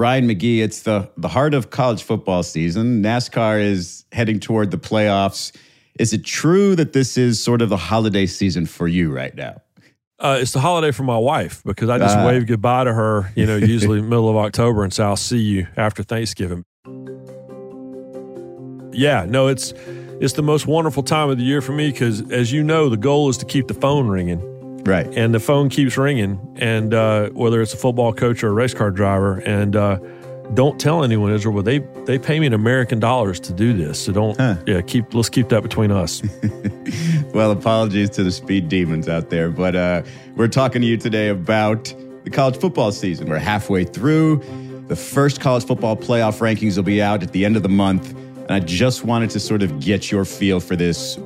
Ryan 0.00 0.26
McGee, 0.26 0.60
it's 0.60 0.80
the, 0.84 1.10
the 1.18 1.28
heart 1.28 1.52
of 1.52 1.68
college 1.68 2.02
football 2.02 2.42
season. 2.42 3.02
NASCAR 3.02 3.62
is 3.62 4.06
heading 4.12 4.40
toward 4.40 4.70
the 4.70 4.78
playoffs. 4.78 5.54
Is 5.98 6.14
it 6.14 6.24
true 6.24 6.74
that 6.76 6.94
this 6.94 7.18
is 7.18 7.42
sort 7.42 7.60
of 7.60 7.68
the 7.68 7.76
holiday 7.76 8.24
season 8.24 8.64
for 8.64 8.88
you 8.88 9.14
right 9.14 9.34
now? 9.34 9.60
Uh, 10.18 10.38
it's 10.40 10.52
the 10.52 10.60
holiday 10.60 10.90
for 10.90 11.02
my 11.02 11.18
wife 11.18 11.62
because 11.64 11.90
I 11.90 11.98
just 11.98 12.16
uh, 12.16 12.24
wave 12.26 12.46
goodbye 12.46 12.84
to 12.84 12.94
her, 12.94 13.30
you 13.36 13.44
know, 13.44 13.58
usually 13.58 14.00
middle 14.02 14.30
of 14.30 14.36
October 14.36 14.84
and 14.84 14.92
say, 14.92 15.02
I'll 15.02 15.16
see 15.16 15.38
you 15.38 15.66
after 15.76 16.02
Thanksgiving. 16.02 16.64
Yeah, 18.92 19.26
no, 19.28 19.48
it's 19.48 19.74
it's 20.18 20.32
the 20.32 20.42
most 20.42 20.66
wonderful 20.66 21.02
time 21.02 21.28
of 21.28 21.36
the 21.36 21.44
year 21.44 21.60
for 21.60 21.72
me 21.72 21.90
because, 21.90 22.30
as 22.30 22.52
you 22.52 22.62
know, 22.62 22.88
the 22.88 22.96
goal 22.96 23.28
is 23.28 23.36
to 23.38 23.44
keep 23.44 23.68
the 23.68 23.74
phone 23.74 24.08
ringing. 24.08 24.49
Right. 24.84 25.06
And 25.16 25.34
the 25.34 25.40
phone 25.40 25.68
keeps 25.68 25.96
ringing, 25.96 26.56
and 26.56 26.94
uh, 26.94 27.30
whether 27.30 27.60
it's 27.60 27.74
a 27.74 27.76
football 27.76 28.12
coach 28.12 28.42
or 28.42 28.48
a 28.48 28.52
race 28.52 28.74
car 28.74 28.90
driver, 28.90 29.38
and 29.38 29.76
uh, 29.76 29.98
don't 30.54 30.80
tell 30.80 31.04
anyone, 31.04 31.32
Israel, 31.32 31.54
but 31.54 31.64
they 31.64 31.78
they 32.06 32.18
pay 32.18 32.40
me 32.40 32.46
in 32.46 32.52
American 32.52 32.98
dollars 32.98 33.38
to 33.40 33.52
do 33.52 33.72
this. 33.72 34.04
So 34.04 34.12
don't, 34.12 34.36
huh. 34.36 34.56
yeah, 34.66 34.80
keep 34.80 35.14
let's 35.14 35.28
keep 35.28 35.48
that 35.50 35.62
between 35.62 35.90
us. 35.90 36.22
well, 37.34 37.50
apologies 37.50 38.10
to 38.10 38.24
the 38.24 38.32
speed 38.32 38.68
demons 38.68 39.08
out 39.08 39.30
there, 39.30 39.50
but 39.50 39.76
uh, 39.76 40.02
we're 40.34 40.48
talking 40.48 40.82
to 40.82 40.88
you 40.88 40.96
today 40.96 41.28
about 41.28 41.94
the 42.24 42.30
college 42.30 42.56
football 42.56 42.92
season. 42.92 43.28
We're 43.28 43.38
halfway 43.38 43.84
through. 43.84 44.42
The 44.88 44.96
first 44.96 45.40
college 45.40 45.64
football 45.64 45.96
playoff 45.96 46.40
rankings 46.40 46.76
will 46.76 46.82
be 46.82 47.00
out 47.00 47.22
at 47.22 47.32
the 47.32 47.44
end 47.44 47.56
of 47.56 47.62
the 47.62 47.68
month. 47.68 48.10
And 48.10 48.50
I 48.50 48.58
just 48.58 49.04
wanted 49.04 49.30
to 49.30 49.40
sort 49.40 49.62
of 49.62 49.78
get 49.78 50.10
your 50.10 50.24
feel 50.24 50.58
for 50.58 50.74
this. 50.74 51.16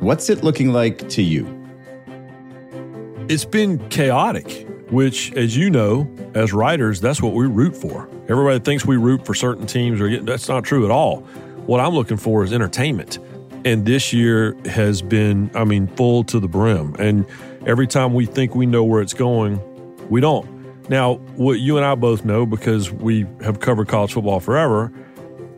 What's 0.00 0.28
it 0.28 0.42
looking 0.42 0.72
like 0.72 1.08
to 1.10 1.22
you? 1.22 1.61
It's 3.32 3.46
been 3.46 3.78
chaotic, 3.88 4.68
which, 4.90 5.32
as 5.32 5.56
you 5.56 5.70
know, 5.70 6.06
as 6.34 6.52
writers, 6.52 7.00
that's 7.00 7.22
what 7.22 7.32
we 7.32 7.46
root 7.46 7.74
for. 7.74 8.06
Everybody 8.28 8.58
thinks 8.58 8.84
we 8.84 8.98
root 8.98 9.24
for 9.24 9.32
certain 9.32 9.66
teams, 9.66 10.02
or 10.02 10.20
that's 10.20 10.50
not 10.50 10.64
true 10.64 10.84
at 10.84 10.90
all. 10.90 11.20
What 11.64 11.80
I'm 11.80 11.94
looking 11.94 12.18
for 12.18 12.44
is 12.44 12.52
entertainment. 12.52 13.18
And 13.64 13.86
this 13.86 14.12
year 14.12 14.54
has 14.66 15.00
been, 15.00 15.50
I 15.54 15.64
mean, 15.64 15.86
full 15.86 16.24
to 16.24 16.40
the 16.40 16.46
brim. 16.46 16.94
And 16.98 17.24
every 17.64 17.86
time 17.86 18.12
we 18.12 18.26
think 18.26 18.54
we 18.54 18.66
know 18.66 18.84
where 18.84 19.00
it's 19.00 19.14
going, 19.14 19.58
we 20.10 20.20
don't. 20.20 20.90
Now, 20.90 21.14
what 21.36 21.54
you 21.54 21.78
and 21.78 21.86
I 21.86 21.94
both 21.94 22.26
know, 22.26 22.44
because 22.44 22.90
we 22.90 23.26
have 23.40 23.60
covered 23.60 23.88
college 23.88 24.12
football 24.12 24.40
forever, 24.40 24.92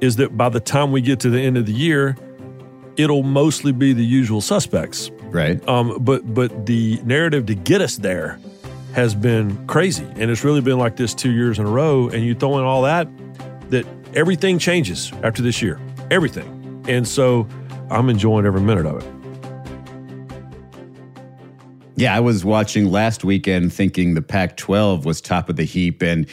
is 0.01 0.15
that 0.15 0.37
by 0.37 0.49
the 0.49 0.61
time 0.61 0.93
we 0.93 1.01
get 1.01 1.19
to 1.21 1.29
the 1.29 1.41
end 1.41 1.59
of 1.59 1.67
the 1.67 1.73
year, 1.73 2.17
it'll 2.97 3.25
mostly 3.25 3.73
be 3.73 3.93
the 3.93 4.07
usual 4.07 4.41
suspects. 4.41 5.11
Right. 5.35 5.67
Um, 5.69 5.99
but 6.01 6.33
but 6.33 6.65
the 6.65 7.01
narrative 7.03 7.47
to 7.47 7.57
get 7.57 7.81
us 7.81 7.97
there 7.97 8.39
has 8.95 9.17
been 9.17 9.67
crazy, 9.67 10.07
and 10.15 10.31
it's 10.31 10.45
really 10.45 10.61
been 10.61 10.79
like 10.79 10.95
this 10.95 11.13
two 11.13 11.33
years 11.33 11.59
in 11.59 11.67
a 11.67 11.71
row. 11.71 12.09
And 12.09 12.25
you 12.25 12.37
throw 12.37 12.57
in 12.59 12.65
all 12.65 12.83
that, 12.83 13.09
that 13.71 13.85
everything 14.15 14.61
changes 14.61 15.13
after 15.25 15.43
this 15.43 15.61
year, 15.61 15.81
everything. 16.13 16.85
And 16.89 17.07
so 17.09 17.49
I'm 17.91 18.09
enjoying 18.09 18.47
every 18.47 18.61
minute 18.61 18.87
of 18.87 19.03
it. 19.03 19.11
Yeah, 21.97 22.15
I 22.15 22.21
was 22.21 22.45
watching 22.45 22.93
last 22.93 23.25
weekend 23.25 23.73
thinking 23.73 24.15
the 24.15 24.23
Pac 24.23 24.57
12 24.57 25.05
was 25.05 25.21
top 25.21 25.49
of 25.49 25.57
the 25.57 25.65
heap. 25.65 26.01
And 26.01 26.29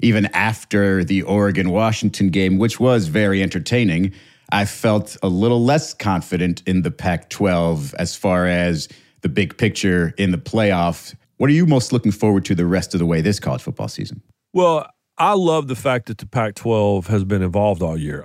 even 0.00 0.26
after 0.32 1.04
the 1.04 1.20
Oregon 1.22 1.70
Washington 1.70 2.30
game, 2.30 2.56
which 2.56 2.80
was 2.80 3.08
very 3.08 3.42
entertaining, 3.42 4.14
I 4.52 4.64
felt 4.64 5.16
a 5.22 5.28
little 5.28 5.62
less 5.62 5.92
confident 5.92 6.62
in 6.66 6.82
the 6.82 6.90
Pac 6.90 7.30
12 7.30 7.94
as 7.94 8.14
far 8.14 8.46
as 8.46 8.88
the 9.22 9.28
big 9.28 9.58
picture 9.58 10.14
in 10.18 10.30
the 10.30 10.38
playoff. 10.38 11.14
What 11.38 11.50
are 11.50 11.52
you 11.52 11.66
most 11.66 11.92
looking 11.92 12.12
forward 12.12 12.44
to 12.46 12.54
the 12.54 12.66
rest 12.66 12.94
of 12.94 13.00
the 13.00 13.06
way 13.06 13.20
this 13.20 13.40
college 13.40 13.62
football 13.62 13.88
season? 13.88 14.22
Well, 14.52 14.88
I 15.18 15.32
love 15.32 15.68
the 15.68 15.74
fact 15.74 16.06
that 16.06 16.18
the 16.18 16.26
Pac 16.26 16.54
12 16.54 17.08
has 17.08 17.24
been 17.24 17.42
involved 17.42 17.82
all 17.82 17.96
year. 17.96 18.24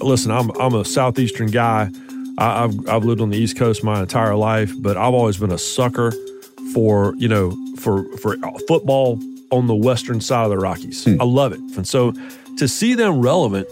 Listen, 0.00 0.30
I'm, 0.30 0.50
I'm 0.60 0.74
a 0.74 0.84
Southeastern 0.84 1.46
guy. 1.46 1.90
I, 2.36 2.62
have 2.62 2.88
I've 2.88 3.04
lived 3.04 3.22
on 3.22 3.30
the 3.30 3.38
East 3.38 3.56
Coast 3.56 3.82
my 3.82 4.00
entire 4.00 4.34
life, 4.34 4.70
but 4.80 4.96
I've 4.98 5.14
always 5.14 5.38
been 5.38 5.52
a 5.52 5.58
sucker 5.58 6.12
for 6.74 7.14
you 7.16 7.28
know 7.28 7.56
for 7.78 8.04
for 8.18 8.36
football 8.66 9.18
on 9.54 9.66
the 9.66 9.74
western 9.74 10.20
side 10.20 10.44
of 10.44 10.50
the 10.50 10.58
Rockies. 10.58 11.04
Hmm. 11.04 11.20
I 11.20 11.24
love 11.24 11.52
it, 11.52 11.60
and 11.76 11.86
so 11.86 12.12
to 12.58 12.68
see 12.68 12.94
them 12.94 13.20
relevant 13.20 13.68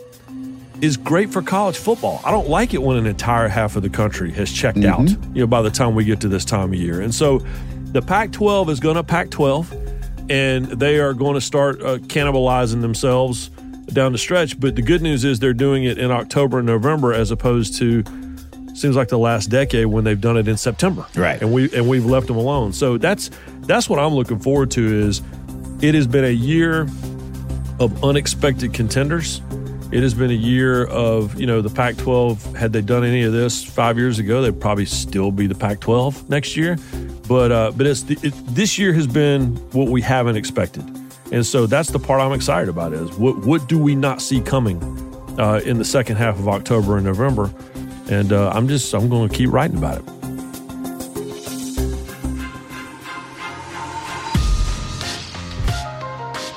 is 0.81 0.97
great 0.97 1.31
for 1.31 1.43
college 1.43 1.77
football. 1.77 2.21
I 2.25 2.33
don't 2.33 2.49
like 2.49 2.75
it 2.75 2.83
when 2.83 2.97
an 2.97 3.07
entire 3.07 3.47
half 3.47 3.77
of 3.77 3.83
the 3.83 3.91
country 3.91 4.33
has 4.33 4.53
checked 4.53 4.79
mm-hmm. 4.79 5.03
out. 5.03 5.35
You 5.35 5.43
know, 5.43 5.47
by 5.47 5.63
the 5.63 5.71
time 5.71 5.95
we 5.95 6.05
get 6.05 6.21
to 6.23 6.29
this 6.29 6.45
time 6.45 6.73
of 6.73 6.75
year, 6.75 7.01
and 7.01 7.15
so 7.15 7.39
the 7.93 8.03
Pac-12 8.03 8.69
is 8.69 8.81
going 8.81 8.97
to 8.97 9.05
Pac-12, 9.05 10.31
and 10.31 10.67
they 10.67 10.99
are 10.99 11.15
going 11.15 11.35
to 11.35 11.41
start 11.41 11.81
uh, 11.83 11.99
cannibalizing 11.99 12.81
themselves 12.81 13.49
down 13.93 14.13
the 14.13 14.19
stretch. 14.19 14.59
But 14.59 14.77
the 14.77 14.83
good 14.83 15.03
news 15.03 15.25
is 15.25 15.39
they're 15.39 15.53
doing 15.53 15.85
it 15.85 15.99
in 15.99 16.11
October 16.11 16.59
and 16.59 16.67
November 16.67 17.13
as 17.13 17.31
opposed 17.31 17.77
to 17.79 18.03
seems 18.75 18.97
like 18.97 19.09
the 19.09 19.19
last 19.19 19.49
decade 19.49 19.87
when 19.87 20.05
they've 20.05 20.21
done 20.21 20.37
it 20.37 20.49
in 20.49 20.57
September. 20.57 21.07
Right. 21.15 21.41
And 21.41 21.53
we 21.53 21.73
and 21.75 21.89
we've 21.89 22.07
left 22.07 22.27
them 22.27 22.37
alone. 22.37 22.73
So 22.73 22.99
that's 22.99 23.31
that's 23.61 23.89
what 23.89 23.99
I'm 23.99 24.15
looking 24.15 24.39
forward 24.39 24.71
to 24.73 25.01
is 25.07 25.23
it 25.83 25.97
has 25.97 26.07
been 26.07 26.25
a 26.25 26.31
year 26.31 26.83
of 27.81 28.05
unexpected 28.05 28.73
contenders. 28.73 29.43
It 29.91 30.03
has 30.03 30.15
been 30.15 30.31
a 30.31 30.35
year 30.35 30.87
of, 30.87 31.39
you 31.39 31.47
know, 31.47 31.61
the 31.61 31.69
Pac 31.69 31.97
12. 31.97 32.55
Had 32.55 32.73
they 32.73 32.81
done 32.81 33.05
any 33.05 33.25
of 33.25 33.33
this 33.33 33.63
five 33.63 33.99
years 33.99 34.21
ago, 34.21 34.41
they'd 34.41 34.59
probably 34.59 34.87
still 34.87 35.33
be 35.33 35.49
the 35.49 35.57
Pac 35.57 35.81
12 35.81 36.31
next 36.31 36.57
year. 36.57 36.79
But, 37.29 37.53
uh, 37.53 37.73
but 37.73 37.87
it's 37.87 38.09
it, 38.09 38.33
this 38.47 38.79
year 38.79 38.93
has 38.93 39.07
been 39.07 39.57
what 39.73 39.89
we 39.89 40.01
haven't 40.01 40.37
expected. 40.37 40.85
And 41.33 41.45
so 41.45 41.67
that's 41.67 41.91
the 41.91 41.99
part 41.99 42.21
I'm 42.21 42.33
excited 42.33 42.69
about 42.69 42.93
is 42.93 43.11
what, 43.19 43.39
what 43.39 43.69
do 43.69 43.79
we 43.79 43.95
not 43.95 44.23
see 44.23 44.41
coming 44.41 44.81
uh, 45.39 45.61
in 45.65 45.79
the 45.79 45.85
second 45.85 46.17
half 46.17 46.39
of 46.39 46.49
October 46.49 46.97
and 46.97 47.05
November? 47.05 47.53
And 48.09 48.33
uh, 48.33 48.51
I'm 48.51 48.69
just, 48.69 48.95
I'm 48.95 49.09
going 49.09 49.29
to 49.29 49.35
keep 49.35 49.51
writing 49.51 49.79
about 49.79 49.99
it. 49.99 50.22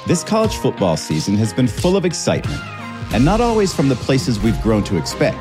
This 0.08 0.24
college 0.24 0.56
football 0.58 0.98
season 0.98 1.36
has 1.36 1.52
been 1.52 1.68
full 1.68 1.98
of 1.98 2.06
excitement, 2.06 2.62
and 3.14 3.26
not 3.26 3.42
always 3.42 3.74
from 3.74 3.90
the 3.90 3.96
places 3.96 4.40
we've 4.40 4.62
grown 4.62 4.84
to 4.84 4.98
expect. 4.98 5.38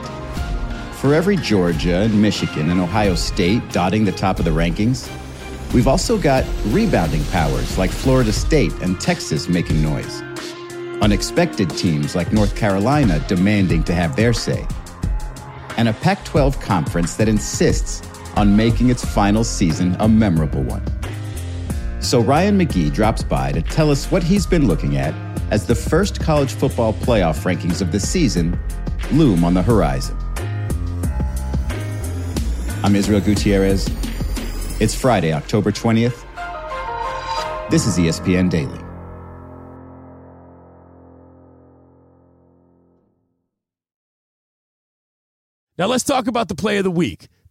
For 0.95 1.15
every 1.15 1.37
Georgia 1.37 1.97
and 1.97 2.23
Michigan 2.23 2.71
and 2.71 2.81
Ohio 2.81 3.15
State 3.15 3.63
dotting 3.73 4.05
the 4.05 4.13
top 4.13 4.39
of 4.39 4.47
the 4.47 4.51
rankings, 4.51 5.11
we've 5.75 5.87
also 5.87 6.17
got 6.17 6.45
rebounding 6.69 7.25
powers 7.27 7.77
like 7.77 7.91
Florida 7.91 8.33
State 8.33 8.73
and 8.81 8.99
Texas 9.01 9.49
making 9.49 9.83
noise. 9.83 10.23
Unexpected 11.03 11.69
teams 11.71 12.15
like 12.15 12.33
North 12.33 12.57
Carolina 12.57 13.23
demanding 13.29 13.83
to 13.85 13.95
have 13.95 14.17
their 14.17 14.33
say 14.33 14.67
and 15.77 15.89
a 15.89 15.93
Pac 15.93 16.25
12 16.25 16.61
conference 16.61 17.17
that 17.17 17.29
insists 17.29 18.03
on 18.37 18.57
making 18.57 18.91
its 18.91 19.05
final 19.05 19.45
season 19.45 19.97
a 20.01 20.09
memorable 20.09 20.63
one. 20.63 20.83
So 22.05 22.21
Ryan 22.21 22.59
McGee 22.59 22.93
drops 22.93 23.23
by 23.23 23.51
to 23.53 23.63
tell 23.63 23.91
us 23.91 24.11
what 24.11 24.23
he's 24.23 24.45
been 24.47 24.69
looking 24.69 24.99
at 24.99 25.15
as 25.51 25.67
the 25.67 25.75
first 25.75 26.21
college 26.21 26.53
football 26.53 26.93
playoff 26.93 27.43
rankings 27.45 27.81
of 27.81 27.93
the 27.93 27.99
season 27.99 28.61
loom 29.11 29.43
on 29.43 29.55
the 29.55 29.63
horizon. 29.63 30.15
I'm 32.83 32.95
Israel 32.95 33.23
Gutierrez. 33.23 33.89
It's 34.83 34.95
Friday, 34.95 35.33
October 35.33 35.73
20th. 35.73 36.27
This 37.71 37.87
is 37.87 37.97
ESPN 37.97 38.51
Daily. 38.51 38.79
Now 45.79 45.87
let's 45.87 46.05
talk 46.05 46.27
about 46.27 46.49
the 46.49 46.55
play 46.55 46.77
of 46.77 46.85
the 46.85 46.91
week. 46.91 47.29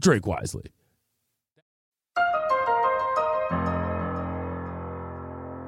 drink 0.00 0.26
wisely. 0.26 0.70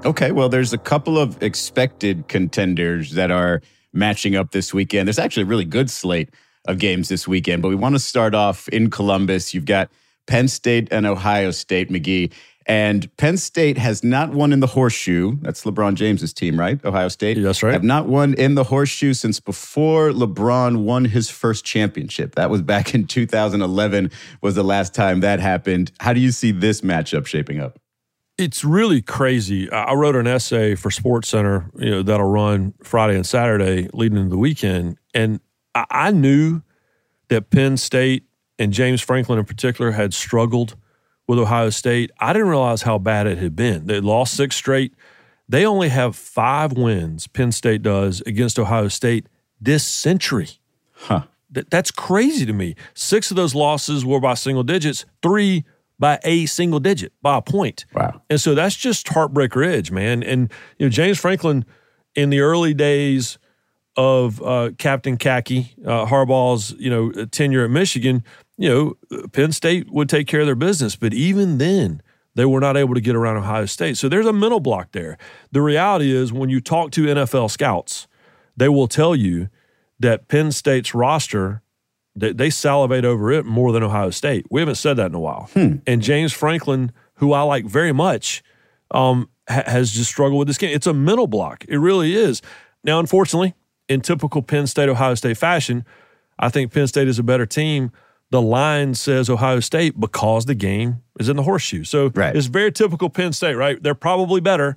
Okay, 0.05 0.31
well, 0.31 0.49
there's 0.49 0.73
a 0.73 0.79
couple 0.79 1.19
of 1.19 1.43
expected 1.43 2.29
contenders 2.29 3.13
that 3.13 3.31
are 3.31 3.61
matching 3.93 4.37
up 4.37 4.53
this 4.53 4.73
weekend. 4.73 5.09
There's 5.09 5.19
actually 5.19 5.43
a 5.43 5.47
really 5.47 5.65
good 5.65 5.91
slate 5.91 6.31
of 6.67 6.79
games 6.79 7.09
this 7.09 7.27
weekend, 7.27 7.63
but 7.63 7.69
we 7.69 7.75
want 7.75 7.95
to 7.95 7.99
start 7.99 8.35
off 8.35 8.69
in 8.69 8.91
Columbus. 8.91 9.55
You've 9.55 9.65
got 9.65 9.91
Penn 10.27 10.47
State 10.47 10.89
and 10.93 11.05
Ohio 11.05 11.51
State, 11.51 11.91
McGee. 11.91 12.33
And 12.69 13.15
Penn 13.17 13.39
State 13.39 13.79
has 13.79 14.05
not 14.05 14.33
won 14.35 14.53
in 14.53 14.61
the 14.61 14.67
horseshoe. 14.67 15.39
That's 15.41 15.65
LeBron 15.65 15.95
James's 15.95 16.35
team, 16.35 16.61
right? 16.61 16.79
Ohio 16.85 17.09
State. 17.09 17.43
That's 17.43 17.63
right. 17.63 17.73
Have 17.73 17.83
not 17.83 18.07
won 18.07 18.35
in 18.35 18.57
the 18.57 18.65
horseshoe 18.65 19.15
since 19.15 19.41
before 19.41 20.11
LeBron 20.11 20.85
won 20.85 21.07
his 21.07 21.31
first 21.31 21.65
championship. 21.65 22.35
That 22.35 22.51
was 22.51 22.61
back 22.61 22.95
in 22.95 23.07
2011 23.07 24.11
was 24.43 24.55
the 24.55 24.63
last 24.63 24.95
time 24.95 25.21
that 25.21 25.41
happened. 25.41 25.93
How 25.99 26.13
do 26.13 26.21
you 26.21 26.31
see 26.31 26.53
this 26.53 26.83
matchup 26.83 27.27
shaping 27.27 27.59
up? 27.59 27.79
It's 28.37 28.63
really 28.63 29.01
crazy. 29.01 29.69
I 29.73 29.95
wrote 29.95 30.15
an 30.15 30.27
essay 30.27 30.75
for 30.75 30.91
Sports 30.91 31.29
Center, 31.29 31.71
you 31.77 31.91
know, 31.91 32.03
that'll 32.03 32.31
run 32.31 32.75
Friday 32.85 33.17
and 33.17 33.27
Saturday 33.27 33.89
leading 33.93 34.19
into 34.19 34.31
the 34.31 34.39
weekend, 34.39 34.97
and 35.13 35.41
I 35.75 36.13
knew 36.13 36.63
that 37.31 37.51
Penn 37.51 37.77
State 37.77 38.25
and 38.59 38.73
James 38.73 39.01
Franklin 39.01 39.41
in 39.41 39.45
particular 39.45 39.91
had 39.91 40.15
struggled 40.15 40.77
with 41.29 41.39
Ohio 41.39 41.71
State. 41.71 42.11
I 42.19 42.33
didn't 42.33 42.49
realize 42.49 42.83
how 42.83 42.99
bad 42.99 43.29
it 43.29 43.39
had 43.39 43.55
been. 43.55 43.87
They 43.87 44.01
lost 44.01 44.35
six 44.35 44.57
straight. 44.57 44.95
They 45.49 45.65
only 45.65 45.91
have 45.91 46.17
five 46.17 46.73
wins, 46.73 47.27
Penn 47.27 47.53
State 47.53 47.83
does, 47.83 48.21
against 48.23 48.59
Ohio 48.59 48.89
State 48.89 49.29
this 49.61 49.87
century. 49.87 50.49
Huh. 50.93 51.23
that's 51.51 51.93
crazy 51.93 52.45
to 52.45 52.53
me. 52.53 52.75
Six 52.95 53.31
of 53.31 53.37
those 53.37 53.55
losses 53.55 54.05
were 54.05 54.19
by 54.19 54.35
single 54.35 54.65
digits, 54.65 55.07
three 55.23 55.65
by 55.99 56.19
a 56.25 56.47
single 56.47 56.81
digit, 56.81 57.13
by 57.23 57.39
a 57.39 57.43
point. 57.43 57.87
Wow. 57.95 58.23
And 58.29 58.41
so 58.41 58.55
that's 58.55 58.75
just 58.77 59.07
heartbreaker 59.07 59.65
edge, 59.65 59.91
man. 59.91 60.23
And, 60.23 60.53
you 60.79 60.87
know, 60.87 60.91
James 60.91 61.19
Franklin 61.19 61.65
in 62.15 62.31
the 62.31 62.41
early 62.41 62.75
days 62.75 63.39
of 63.97 64.43
uh, 64.43 64.71
Captain 64.79 65.17
Khaki, 65.17 65.75
uh, 65.85 66.07
Harbaugh's, 66.07 66.73
you 66.79 66.91
know, 66.91 67.11
tenure 67.27 67.65
at 67.65 67.71
Michigan, 67.71 68.25
you 68.59 68.69
know, 68.69 69.29
Penn 69.29 69.53
State 69.53 69.89
would 69.91 70.09
take 70.09 70.27
care 70.27 70.41
of 70.41 70.47
their 70.47 70.57
business. 70.57 70.97
But 70.97 71.15
even 71.15 71.59
then, 71.59 72.03
they 72.35 72.45
were 72.45 72.61
not 72.61 72.77
able 72.77 72.95
to 72.95 73.01
get 73.01 73.15
around 73.17 73.37
Ohio 73.37 73.67
State. 73.67 73.97
So 73.97 74.09
there's 74.09 74.27
a 74.27 74.33
mental 74.33 74.61
block 74.61 74.93
there. 74.93 75.17
The 75.53 75.63
reality 75.63 76.15
is, 76.15 76.33
when 76.33 76.51
you 76.51 76.61
talk 76.61 76.91
to 76.93 77.07
NFL 77.07 77.51
scouts, 77.51 78.09
they 78.57 78.69
will 78.69 78.89
tell 78.89 79.15
you 79.15 79.49
that 80.01 80.29
Penn 80.29 80.51
State's 80.53 80.95
roster, 80.95 81.63
they, 82.15 82.33
they 82.33 82.51
salivate 82.51 83.05
over 83.05 83.31
it 83.31 83.47
more 83.47 83.73
than 83.73 83.85
Ohio 83.85 84.11
State. 84.11 84.47
We 84.51 84.61
haven't 84.61 84.75
said 84.75 84.95
that 84.97 85.07
in 85.07 85.15
a 85.15 85.21
while. 85.21 85.49
Hmm. 85.55 85.77
And 85.87 86.03
James 86.03 86.33
Franklin, 86.33 86.93
who 87.15 87.33
I 87.33 87.43
like 87.43 87.65
very 87.65 87.93
much, 87.93 88.43
um, 88.91 89.29
ha- 89.49 89.65
has 89.67 89.93
just 89.93 90.11
struggled 90.11 90.41
with 90.41 90.49
this 90.49 90.59
game. 90.59 90.75
It's 90.75 90.87
a 90.87 90.95
mental 90.95 91.29
block. 91.29 91.65
It 91.69 91.79
really 91.79 92.15
is. 92.15 92.43
Now, 92.83 92.99
unfortunately, 92.99 93.55
in 93.89 94.01
typical 94.01 94.43
Penn 94.43 94.67
State 94.67 94.89
Ohio 94.89 95.15
State 95.15 95.39
fashion, 95.39 95.85
I 96.39 96.49
think 96.49 96.73
Penn 96.73 96.87
State 96.87 97.09
is 97.09 97.19
a 97.19 97.25
better 97.25 97.47
team 97.47 97.93
the 98.31 98.43
line 98.43 98.95
says 98.95 99.31
Ohio 99.31 99.61
State 99.61 99.99
because 99.99 100.45
the 100.45 100.55
game 100.55 101.03
is 101.19 101.29
in 101.29 101.37
the 101.37 101.43
horseshoe. 101.43 101.85
So 101.85 102.11
right. 102.15 102.35
it's 102.35 102.47
very 102.47 102.73
typical 102.73 103.09
Penn 103.09 103.33
State, 103.33 103.55
right? 103.55 103.83
They're 103.83 103.95
probably 103.95 104.41
better, 104.41 104.77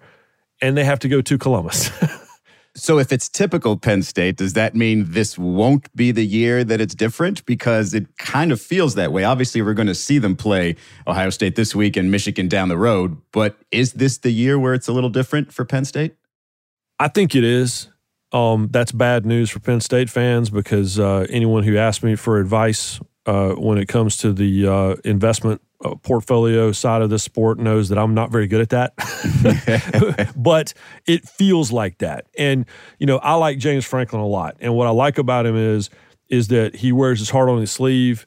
and 0.62 0.78
they 0.78 0.84
have 0.84 1.00
to 1.00 1.10
go 1.10 1.22
to 1.22 1.38
Columbus. 1.38 1.92
so 2.76 2.98
if 2.98 3.12
it's 3.12 3.28
typical 3.28 3.78
Penn 3.78 4.04
State, 4.04 4.38
does 4.38 4.54
that 4.54 4.74
mean 4.74 5.12
this 5.12 5.38
won't 5.38 5.94
be 5.96 6.12
the 6.12 6.26
year 6.26 6.64
that 6.64 6.80
it's 6.80 6.96
different? 6.96 7.46
Because 7.46 7.94
it 7.94 8.18
kind 8.18 8.52
of 8.52 8.62
feels 8.62 8.96
that 8.96 9.12
way. 9.12 9.26
Obviously, 9.26 9.62
we're 9.62 9.74
going 9.74 9.88
to 9.88 9.96
see 9.96 10.18
them 10.18 10.36
play 10.36 10.78
Ohio 11.06 11.30
State 11.30 11.56
this 11.56 11.76
week 11.76 11.98
and 11.98 12.10
Michigan 12.10 12.48
down 12.48 12.70
the 12.70 12.78
road. 12.78 13.18
But 13.34 13.58
is 13.72 13.94
this 13.94 14.18
the 14.20 14.32
year 14.32 14.58
where 14.58 14.74
it's 14.74 14.88
a 14.88 14.94
little 14.94 15.10
different 15.10 15.52
for 15.52 15.66
Penn 15.66 15.84
State? 15.84 16.16
I 17.00 17.10
think 17.10 17.36
it 17.36 17.44
is. 17.44 17.90
Um, 18.32 18.70
that's 18.72 18.94
bad 18.94 19.26
news 19.26 19.50
for 19.50 19.60
Penn 19.60 19.82
State 19.82 20.10
fans 20.10 20.50
because 20.50 20.98
uh, 20.98 21.26
anyone 21.30 21.64
who 21.64 21.76
asked 21.76 22.02
me 22.02 22.16
for 22.16 22.40
advice 22.40 23.02
uh, 23.26 23.52
when 23.52 23.78
it 23.78 23.88
comes 23.88 24.18
to 24.18 24.34
the 24.34 24.68
uh, 24.68 24.96
investment 25.06 25.62
uh, 25.84 25.96
portfolio 25.96 26.72
side 26.72 27.02
of 27.02 27.10
the 27.10 27.20
sport 27.20 27.60
knows 27.60 27.90
that 27.90 27.98
I'm 27.98 28.14
not 28.14 28.32
very 28.32 28.48
good 28.48 28.62
at 28.62 28.70
that. 28.70 30.34
but 30.36 30.74
it 31.06 31.28
feels 31.28 31.72
like 31.72 32.00
that. 32.00 32.26
And, 32.38 32.66
you 33.00 33.06
know, 33.06 33.18
I 33.18 33.36
like 33.36 33.58
James 33.58 33.86
Franklin 33.86 34.22
a 34.22 34.28
lot. 34.28 34.58
And 34.60 34.76
what 34.76 34.88
I 34.88 34.92
like 34.92 35.18
about 35.18 35.46
him 35.46 35.56
is, 35.56 35.90
is 36.30 36.48
that 36.48 36.76
he 36.76 36.92
wears 36.92 37.20
his 37.20 37.30
heart 37.30 37.50
on 37.50 37.60
his 37.60 37.72
sleeve. 37.72 38.26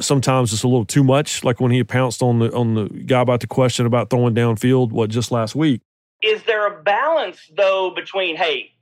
Sometimes 0.00 0.52
it's 0.52 0.62
a 0.62 0.68
little 0.68 0.84
too 0.84 1.04
much, 1.04 1.44
like 1.44 1.60
when 1.60 1.70
he 1.70 1.84
pounced 1.84 2.20
on 2.20 2.40
the 2.40 2.52
on 2.52 2.74
the 2.74 2.88
guy 2.88 3.20
about 3.20 3.40
the 3.40 3.46
question 3.46 3.86
about 3.86 4.10
throwing 4.10 4.34
downfield, 4.34 4.90
what 4.90 5.08
just 5.08 5.30
last 5.30 5.54
week. 5.54 5.82
Is 6.20 6.42
there 6.44 6.66
a 6.66 6.82
balance 6.82 7.38
though 7.56 7.92
between, 7.94 8.34
hey, 8.34 8.72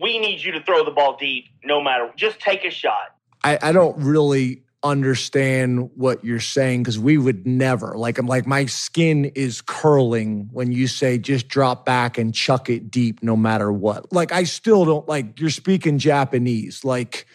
we 0.00 0.18
need 0.20 0.40
you 0.42 0.52
to 0.52 0.62
throw 0.62 0.84
the 0.84 0.92
ball 0.92 1.16
deep 1.16 1.46
no 1.64 1.82
matter 1.82 2.12
just 2.14 2.38
take 2.38 2.64
a 2.64 2.70
shot? 2.70 3.16
I, 3.42 3.58
I 3.60 3.72
don't 3.72 3.98
really 3.98 4.62
understand 4.82 5.90
what 5.94 6.24
you're 6.24 6.40
saying 6.40 6.82
because 6.82 6.98
we 6.98 7.18
would 7.18 7.46
never 7.46 7.98
like 7.98 8.16
i'm 8.16 8.26
like 8.26 8.46
my 8.46 8.64
skin 8.64 9.26
is 9.34 9.60
curling 9.60 10.48
when 10.52 10.72
you 10.72 10.86
say 10.86 11.18
just 11.18 11.48
drop 11.48 11.84
back 11.84 12.16
and 12.16 12.34
chuck 12.34 12.70
it 12.70 12.90
deep 12.90 13.22
no 13.22 13.36
matter 13.36 13.70
what. 13.70 14.10
Like 14.10 14.32
i 14.32 14.44
still 14.44 14.86
don't 14.86 15.06
like 15.06 15.38
you're 15.38 15.50
speaking 15.50 15.98
japanese 15.98 16.82
like 16.82 17.26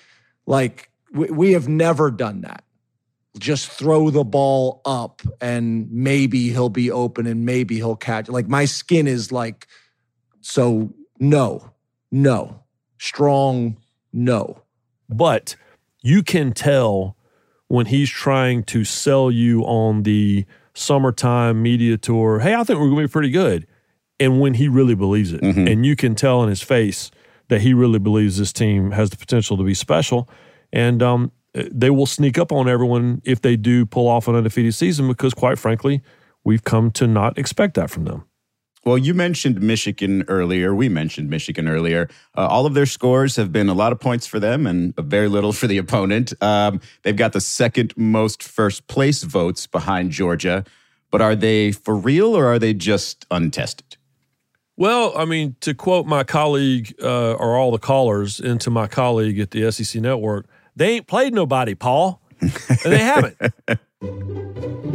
like 0.47 0.89
we, 1.13 1.29
we 1.29 1.51
have 1.53 1.67
never 1.67 2.09
done 2.09 2.41
that. 2.41 2.63
Just 3.37 3.69
throw 3.69 4.09
the 4.09 4.23
ball 4.23 4.81
up 4.85 5.21
and 5.39 5.91
maybe 5.91 6.49
he'll 6.49 6.69
be 6.69 6.89
open 6.89 7.27
and 7.27 7.45
maybe 7.45 7.75
he'll 7.75 7.95
catch 7.95 8.27
like 8.27 8.47
my 8.47 8.65
skin 8.65 9.07
is 9.07 9.31
like 9.31 9.67
so 10.41 10.93
no 11.19 11.71
no 12.11 12.63
strong 12.97 13.77
no. 14.11 14.61
But 15.09 15.55
you 16.01 16.23
can 16.23 16.53
tell 16.53 17.14
when 17.67 17.87
he's 17.87 18.09
trying 18.09 18.63
to 18.63 18.83
sell 18.83 19.31
you 19.31 19.61
on 19.61 20.03
the 20.03 20.45
summertime 20.73 21.61
media 21.61 21.97
tour, 21.97 22.39
hey, 22.39 22.53
I 22.53 22.63
think 22.63 22.79
we're 22.79 22.89
going 22.89 23.03
to 23.03 23.07
be 23.07 23.11
pretty 23.11 23.31
good. 23.31 23.67
And 24.19 24.39
when 24.39 24.53
he 24.53 24.67
really 24.67 24.95
believes 24.95 25.33
it. 25.33 25.41
Mm-hmm. 25.41 25.67
And 25.67 25.85
you 25.85 25.95
can 25.95 26.15
tell 26.15 26.41
in 26.43 26.49
his 26.49 26.61
face 26.61 27.11
that 27.49 27.61
he 27.61 27.73
really 27.73 27.99
believes 27.99 28.37
this 28.37 28.53
team 28.53 28.91
has 28.91 29.09
the 29.09 29.17
potential 29.17 29.57
to 29.57 29.63
be 29.63 29.73
special. 29.73 30.29
And 30.71 31.03
um, 31.03 31.31
they 31.53 31.89
will 31.89 32.05
sneak 32.05 32.37
up 32.37 32.51
on 32.51 32.69
everyone 32.69 33.21
if 33.25 33.41
they 33.41 33.55
do 33.55 33.85
pull 33.85 34.07
off 34.07 34.27
an 34.27 34.35
undefeated 34.35 34.73
season 34.73 35.07
because, 35.07 35.33
quite 35.33 35.57
frankly, 35.57 36.01
we've 36.43 36.63
come 36.63 36.91
to 36.91 37.07
not 37.07 37.37
expect 37.37 37.75
that 37.75 37.89
from 37.89 38.05
them. 38.05 38.25
Well, 38.85 38.99
you 38.99 39.15
mentioned 39.15 39.61
Michigan 39.61 40.23
earlier. 40.27 40.75
We 40.75 40.89
mentioned 40.89 41.27
Michigan 41.27 41.67
earlier. 41.67 42.07
Uh, 42.37 42.45
all 42.45 42.67
of 42.67 42.75
their 42.75 42.85
scores 42.85 43.35
have 43.35 43.51
been 43.51 43.67
a 43.67 43.73
lot 43.73 43.91
of 43.91 43.99
points 43.99 44.27
for 44.27 44.39
them 44.39 44.67
and 44.67 44.95
very 44.95 45.27
little 45.27 45.53
for 45.53 45.65
the 45.65 45.79
opponent. 45.79 46.33
Um, 46.39 46.79
they've 47.01 47.15
got 47.15 47.33
the 47.33 47.41
second 47.41 47.95
most 47.97 48.43
first 48.43 48.85
place 48.85 49.23
votes 49.23 49.65
behind 49.65 50.11
Georgia. 50.11 50.63
But 51.09 51.21
are 51.21 51.35
they 51.35 51.71
for 51.71 51.95
real 51.95 52.35
or 52.35 52.45
are 52.45 52.59
they 52.59 52.75
just 52.75 53.25
untested? 53.31 53.97
Well, 54.77 55.17
I 55.17 55.25
mean, 55.25 55.55
to 55.61 55.73
quote 55.73 56.05
my 56.05 56.23
colleague 56.23 56.93
uh, 57.01 57.33
or 57.33 57.57
all 57.57 57.71
the 57.71 57.79
callers 57.79 58.39
into 58.39 58.69
my 58.69 58.85
colleague 58.85 59.39
at 59.39 59.49
the 59.49 59.71
SEC 59.71 59.99
Network, 59.99 60.45
they 60.75 60.95
ain't 60.97 61.07
played 61.07 61.33
nobody, 61.33 61.73
Paul. 61.73 62.21
and 62.39 62.51
they 62.83 62.99
haven't. 62.99 63.37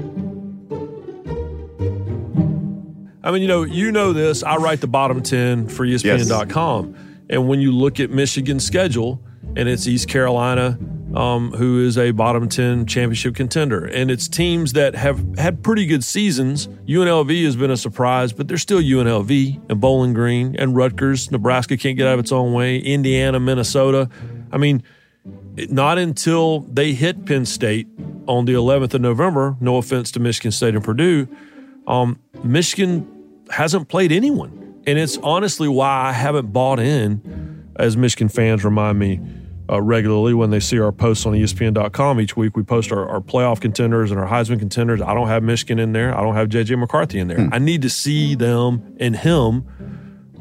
I 3.23 3.31
mean, 3.31 3.43
you 3.43 3.49
know, 3.49 3.63
you 3.63 3.93
know 3.93 4.13
this. 4.13 4.43
I 4.43 4.57
write 4.57 4.81
the 4.81 4.87
bottom 4.87 5.23
10 5.23 5.69
for 5.69 5.87
ESPN.com. 5.87 6.95
Yes. 6.95 7.05
And 7.29 7.49
when 7.49 7.61
you 7.61 7.73
look 7.73 8.01
at 8.01 8.11
Michigan's 8.11 8.65
schedule, 8.65 9.23
and 9.57 9.69
it's 9.69 9.87
East 9.87 10.09
Carolina, 10.09 10.79
um, 11.15 11.53
who 11.53 11.85
is 11.85 11.99
a 11.99 12.13
bottom 12.13 12.49
10 12.49 12.87
championship 12.87 13.35
contender. 13.35 13.85
And 13.85 14.11
it's 14.11 14.29
teams 14.29 14.75
that 14.75 14.95
have 14.95 15.39
had 15.39 15.63
pretty 15.63 15.87
good 15.87 16.05
seasons. 16.05 16.69
UNLV 16.87 17.45
has 17.45 17.57
been 17.57 17.71
a 17.71 17.77
surprise, 17.77 18.33
but 18.33 18.49
they're 18.49 18.59
still 18.59 18.81
UNLV 18.81 19.71
and 19.71 19.81
Bowling 19.81 20.15
Green 20.15 20.55
and 20.57 20.77
Rutgers. 20.77 21.31
Nebraska 21.31 21.77
can't 21.77 21.97
get 21.97 22.07
out 22.07 22.15
of 22.15 22.21
its 22.21 22.33
own 22.33 22.53
way. 22.53 22.79
Indiana, 22.79 23.41
Minnesota. 23.41 24.09
I 24.53 24.59
mean, 24.59 24.83
not 25.69 25.99
until 25.99 26.61
they 26.61 26.93
hit 26.93 27.27
Penn 27.27 27.45
State 27.45 27.89
on 28.27 28.45
the 28.45 28.53
11th 28.53 28.95
of 28.95 29.01
November, 29.01 29.57
no 29.61 29.77
offense 29.77 30.13
to 30.13 30.21
Michigan 30.21 30.53
State 30.53 30.75
and 30.75 30.85
Purdue, 30.85 31.29
um, 31.91 32.21
Michigan 32.45 33.07
hasn't 33.51 33.89
played 33.89 34.13
anyone. 34.13 34.83
And 34.87 34.99
it's 34.99 35.19
honestly 35.19 35.69
why 35.69 36.09
I 36.09 36.13
haven't 36.13 36.53
bought 36.53 36.79
in, 36.79 37.69
as 37.77 37.97
Michigan 37.97 38.29
fans 38.29 38.65
remind 38.65 38.99
me 38.99 39.21
uh, 39.69 39.83
regularly 39.83 40.33
when 40.33 40.51
they 40.51 40.61
see 40.61 40.79
our 40.79 40.93
posts 40.93 41.27
on 41.27 41.33
ESPN.com 41.33 42.21
each 42.21 42.37
week. 42.37 42.57
We 42.57 42.63
post 42.63 42.93
our, 42.93 43.09
our, 43.09 43.21
playoff 43.21 43.61
contenders 43.61 44.11
and 44.11 44.19
our 44.19 44.27
Heisman 44.27 44.59
contenders. 44.59 45.01
I 45.01 45.15
don't 45.15 45.29
have 45.29 45.43
Michigan 45.43 45.79
in 45.79 45.93
there. 45.93 46.17
I 46.17 46.23
don't 46.23 46.35
have 46.35 46.49
JJ 46.49 46.79
McCarthy 46.79 47.19
in 47.19 47.29
there. 47.29 47.39
Hmm. 47.39 47.49
I 47.53 47.59
need 47.59 47.83
to 47.83 47.91
see 47.91 48.35
them 48.35 48.97
and 48.99 49.15
him 49.17 49.67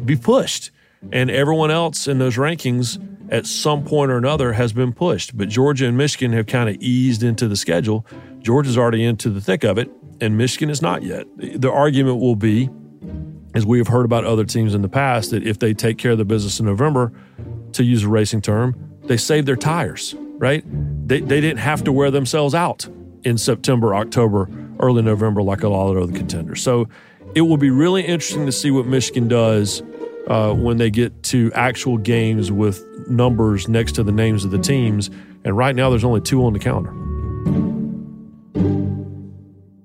be 0.05 0.15
pushed. 0.15 0.71
And 1.11 1.29
everyone 1.29 1.71
else 1.71 2.07
in 2.07 2.19
those 2.19 2.37
rankings 2.37 3.03
at 3.31 3.45
some 3.45 3.83
point 3.83 4.11
or 4.11 4.17
another 4.17 4.53
has 4.53 4.73
been 4.73 4.93
pushed. 4.93 5.37
But 5.37 5.49
Georgia 5.49 5.85
and 5.87 5.97
Michigan 5.97 6.33
have 6.33 6.47
kind 6.47 6.69
of 6.69 6.75
eased 6.77 7.23
into 7.23 7.47
the 7.47 7.55
schedule. 7.55 8.05
Georgia's 8.39 8.77
already 8.77 9.03
into 9.03 9.29
the 9.29 9.41
thick 9.41 9.63
of 9.63 9.77
it 9.77 9.91
and 10.21 10.37
Michigan 10.37 10.69
is 10.69 10.81
not 10.81 11.03
yet. 11.03 11.25
The 11.37 11.71
argument 11.71 12.19
will 12.19 12.35
be, 12.35 12.69
as 13.55 13.65
we 13.65 13.77
have 13.77 13.87
heard 13.87 14.05
about 14.05 14.25
other 14.25 14.45
teams 14.45 14.75
in 14.75 14.81
the 14.81 14.89
past, 14.89 15.31
that 15.31 15.45
if 15.45 15.59
they 15.59 15.73
take 15.73 15.97
care 15.97 16.11
of 16.11 16.17
the 16.17 16.25
business 16.25 16.59
in 16.59 16.65
November, 16.65 17.11
to 17.73 17.83
use 17.83 18.03
a 18.03 18.09
racing 18.09 18.41
term, 18.41 18.75
they 19.03 19.17
save 19.17 19.45
their 19.45 19.55
tires, 19.55 20.15
right? 20.37 20.63
They, 21.07 21.21
they 21.21 21.41
didn't 21.41 21.59
have 21.59 21.83
to 21.85 21.91
wear 21.91 22.11
themselves 22.11 22.55
out 22.55 22.87
in 23.23 23.37
September, 23.37 23.95
October, 23.95 24.49
early 24.79 25.01
November 25.01 25.41
like 25.41 25.63
a 25.63 25.69
lot 25.69 25.95
of 25.95 26.03
other 26.03 26.13
contenders. 26.13 26.61
So 26.61 26.87
it 27.35 27.41
will 27.41 27.57
be 27.57 27.69
really 27.69 28.03
interesting 28.03 28.45
to 28.45 28.51
see 28.51 28.71
what 28.71 28.85
Michigan 28.85 29.27
does 29.27 29.81
uh, 30.27 30.53
when 30.53 30.77
they 30.77 30.89
get 30.89 31.23
to 31.23 31.51
actual 31.53 31.97
games 31.97 32.51
with 32.51 32.83
numbers 33.09 33.67
next 33.67 33.93
to 33.93 34.03
the 34.03 34.11
names 34.11 34.45
of 34.45 34.51
the 34.51 34.59
teams. 34.59 35.09
And 35.43 35.57
right 35.57 35.75
now, 35.75 35.89
there's 35.89 36.03
only 36.03 36.21
two 36.21 36.43
on 36.45 36.53
the 36.53 36.59
calendar. 36.59 36.93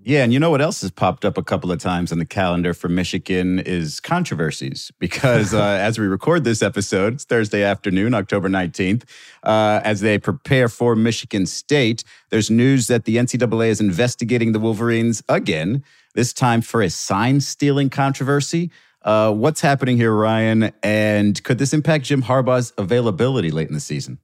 Yeah, 0.07 0.23
and 0.23 0.35
you 0.35 0.39
know 0.39 0.51
what 0.51 0.61
else 0.61 0.83
has 0.83 0.91
popped 0.91 1.25
up 1.25 1.39
a 1.39 1.43
couple 1.43 1.73
of 1.73 1.79
times 1.79 2.13
on 2.13 2.19
the 2.19 2.27
calendar 2.27 2.75
for 2.75 2.91
Michigan 2.91 3.59
is 3.59 4.01
controversies. 4.01 4.93
Because 5.05 5.55
uh, 5.55 5.63
as 5.63 5.99
we 5.99 6.07
record 6.07 6.45
this 6.45 6.63
episode, 6.63 7.15
it's 7.15 7.25
Thursday 7.25 7.63
afternoon, 7.63 8.13
October 8.13 8.49
19th, 8.49 9.05
uh, 9.43 9.81
as 9.83 10.01
they 10.01 10.19
prepare 10.19 10.69
for 10.69 10.95
Michigan 10.95 11.47
State, 11.47 12.05
there's 12.31 12.51
news 12.51 12.87
that 12.89 13.05
the 13.05 13.17
NCAA 13.17 13.69
is 13.69 13.81
investigating 13.81 14.53
the 14.53 14.59
Wolverines 14.59 15.23
again, 15.29 15.83
this 16.15 16.33
time 16.33 16.61
for 16.61 16.83
a 16.83 16.91
sign 16.91 17.41
stealing 17.41 17.89
controversy. 17.89 18.71
Uh, 19.03 19.33
what's 19.33 19.61
happening 19.63 19.97
here, 19.97 20.13
Ryan? 20.13 20.71
And 20.83 21.43
could 21.45 21.59
this 21.59 21.73
impact 21.73 22.05
Jim 22.05 22.23
Harbaugh's 22.23 22.75
availability 22.77 23.51
late 23.51 23.69
in 23.69 23.75
the 23.75 23.81
season? 23.81 24.19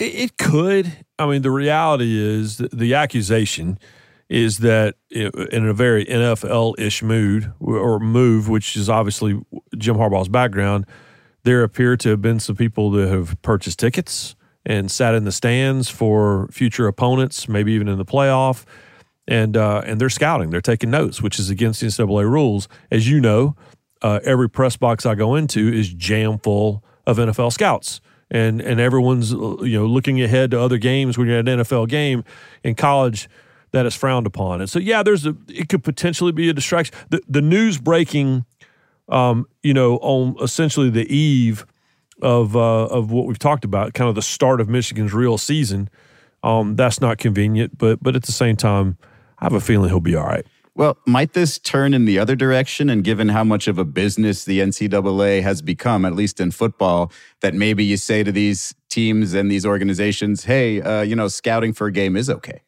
It, 0.00 0.14
it 0.14 0.38
could. 0.38 1.04
I 1.18 1.26
mean, 1.26 1.42
the 1.42 1.50
reality 1.50 2.18
is 2.18 2.58
the 2.58 2.94
accusation 2.94 3.78
is 4.30 4.58
that 4.58 4.94
in 5.10 5.66
a 5.66 5.74
very 5.74 6.06
NFL 6.06 6.78
ish 6.78 7.02
mood 7.02 7.52
or 7.58 7.98
move, 7.98 8.48
which 8.48 8.76
is 8.76 8.88
obviously 8.88 9.40
Jim 9.76 9.96
Harbaugh's 9.96 10.28
background, 10.28 10.86
there 11.42 11.64
appear 11.64 11.96
to 11.96 12.10
have 12.10 12.22
been 12.22 12.38
some 12.38 12.54
people 12.54 12.92
that 12.92 13.08
have 13.08 13.40
purchased 13.42 13.80
tickets 13.80 14.36
and 14.64 14.88
sat 14.88 15.16
in 15.16 15.24
the 15.24 15.32
stands 15.32 15.88
for 15.88 16.46
future 16.52 16.86
opponents, 16.86 17.48
maybe 17.48 17.72
even 17.72 17.88
in 17.88 17.98
the 17.98 18.04
playoff. 18.04 18.64
And, 19.26 19.56
uh, 19.56 19.82
and 19.84 20.00
they're 20.00 20.08
scouting, 20.08 20.50
they're 20.50 20.60
taking 20.60 20.90
notes, 20.90 21.20
which 21.20 21.40
is 21.40 21.50
against 21.50 21.80
the 21.80 21.88
NCAA 21.88 22.30
rules. 22.30 22.68
As 22.90 23.10
you 23.10 23.20
know, 23.20 23.56
uh, 24.00 24.20
every 24.22 24.48
press 24.48 24.76
box 24.76 25.06
I 25.06 25.16
go 25.16 25.34
into 25.34 25.72
is 25.72 25.92
jam 25.92 26.38
full 26.38 26.84
of 27.04 27.16
NFL 27.16 27.52
scouts 27.52 28.00
and 28.30 28.60
and 28.60 28.78
everyone's 28.78 29.32
you 29.32 29.72
know 29.72 29.86
looking 29.86 30.22
ahead 30.22 30.52
to 30.52 30.60
other 30.60 30.78
games 30.78 31.18
when 31.18 31.26
you're 31.26 31.38
at 31.38 31.48
an 31.48 31.60
NFL 31.60 31.88
game 31.88 32.22
in 32.62 32.76
college 32.76 33.28
that 33.72 33.86
is 33.86 33.94
frowned 33.94 34.26
upon. 34.26 34.60
And 34.60 34.68
so, 34.68 34.78
yeah, 34.78 35.02
there's 35.02 35.26
a 35.26 35.36
it 35.48 35.68
could 35.68 35.82
potentially 35.82 36.32
be 36.32 36.48
a 36.48 36.52
distraction. 36.52 36.94
The 37.10 37.20
the 37.28 37.42
news 37.42 37.78
breaking, 37.78 38.44
um, 39.08 39.46
you 39.62 39.74
know, 39.74 39.96
on 39.96 40.36
essentially 40.42 40.90
the 40.90 41.12
eve 41.12 41.66
of 42.22 42.56
uh, 42.56 42.86
of 42.86 43.10
what 43.10 43.26
we've 43.26 43.38
talked 43.38 43.64
about, 43.64 43.94
kind 43.94 44.08
of 44.08 44.14
the 44.14 44.22
start 44.22 44.60
of 44.60 44.68
Michigan's 44.68 45.12
real 45.12 45.38
season. 45.38 45.88
Um, 46.42 46.74
that's 46.74 47.00
not 47.00 47.18
convenient, 47.18 47.76
but 47.78 48.02
but 48.02 48.16
at 48.16 48.22
the 48.24 48.32
same 48.32 48.56
time, 48.56 48.96
I 49.38 49.44
have 49.44 49.52
a 49.52 49.60
feeling 49.60 49.90
he'll 49.90 50.00
be 50.00 50.16
all 50.16 50.26
right. 50.26 50.46
Well, 50.74 50.96
might 51.04 51.34
this 51.34 51.58
turn 51.58 51.92
in 51.92 52.04
the 52.04 52.18
other 52.18 52.36
direction? 52.36 52.88
And 52.88 53.04
given 53.04 53.28
how 53.28 53.44
much 53.44 53.68
of 53.68 53.76
a 53.76 53.84
business 53.84 54.44
the 54.44 54.60
NCAA 54.60 55.42
has 55.42 55.60
become, 55.60 56.04
at 56.04 56.14
least 56.14 56.40
in 56.40 56.52
football, 56.52 57.12
that 57.40 57.54
maybe 57.54 57.84
you 57.84 57.96
say 57.96 58.22
to 58.22 58.32
these 58.32 58.74
teams 58.88 59.34
and 59.34 59.50
these 59.50 59.66
organizations, 59.66 60.44
hey, 60.44 60.80
uh, 60.80 61.02
you 61.02 61.16
know, 61.16 61.28
scouting 61.28 61.72
for 61.72 61.88
a 61.88 61.92
game 61.92 62.16
is 62.16 62.30
okay. 62.30 62.62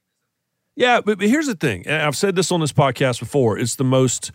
Yeah, 0.75 1.01
but, 1.01 1.19
but 1.19 1.29
here's 1.29 1.47
the 1.47 1.55
thing. 1.55 1.89
I've 1.89 2.17
said 2.17 2.35
this 2.35 2.51
on 2.51 2.61
this 2.61 2.73
podcast 2.73 3.21
before. 3.21 3.59
It's 3.59 3.77
the 3.77 3.85
most 3.85 4.33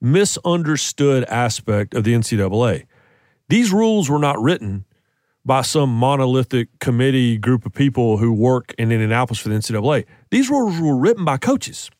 misunderstood 0.00 1.24
aspect 1.24 1.94
of 1.94 2.04
the 2.04 2.14
NCAA. 2.14 2.86
These 3.48 3.72
rules 3.72 4.10
were 4.10 4.18
not 4.18 4.40
written 4.40 4.84
by 5.44 5.62
some 5.62 5.90
monolithic 5.90 6.68
committee 6.78 7.38
group 7.38 7.64
of 7.64 7.72
people 7.72 8.18
who 8.18 8.32
work 8.32 8.74
in 8.76 8.92
Indianapolis 8.92 9.38
for 9.38 9.48
the 9.48 9.54
NCAA. 9.54 10.04
These 10.30 10.50
rules 10.50 10.80
were 10.80 10.96
written 10.96 11.24
by 11.24 11.38
coaches. 11.38 11.90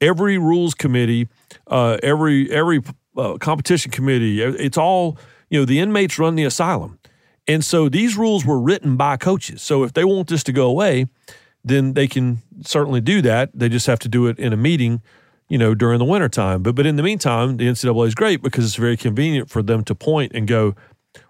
Every 0.00 0.38
rules 0.38 0.74
committee, 0.74 1.28
uh, 1.66 1.98
every 2.02 2.50
every 2.50 2.82
uh, 3.16 3.36
competition 3.38 3.90
committee, 3.90 4.42
it's 4.42 4.76
all 4.76 5.16
you 5.50 5.60
know. 5.60 5.64
The 5.64 5.78
inmates 5.78 6.18
run 6.18 6.34
the 6.34 6.44
asylum, 6.44 6.98
and 7.46 7.64
so 7.64 7.88
these 7.88 8.16
rules 8.16 8.44
were 8.44 8.58
written 8.58 8.96
by 8.96 9.16
coaches. 9.16 9.62
So 9.62 9.84
if 9.84 9.92
they 9.92 10.04
want 10.04 10.28
this 10.28 10.42
to 10.44 10.52
go 10.52 10.66
away, 10.66 11.06
then 11.64 11.94
they 11.94 12.06
can 12.06 12.42
certainly 12.62 13.00
do 13.00 13.22
that. 13.22 13.50
They 13.54 13.68
just 13.68 13.86
have 13.86 13.98
to 14.00 14.08
do 14.08 14.26
it 14.26 14.38
in 14.38 14.52
a 14.52 14.56
meeting, 14.56 15.02
you 15.48 15.58
know, 15.58 15.74
during 15.74 15.98
the 15.98 16.04
wintertime. 16.04 16.62
But 16.62 16.74
but 16.74 16.86
in 16.86 16.96
the 16.96 17.02
meantime, 17.02 17.56
the 17.56 17.66
NCAA 17.66 18.06
is 18.06 18.14
great 18.14 18.42
because 18.42 18.64
it's 18.64 18.76
very 18.76 18.96
convenient 18.96 19.50
for 19.50 19.62
them 19.62 19.82
to 19.84 19.94
point 19.94 20.32
and 20.34 20.46
go, 20.46 20.74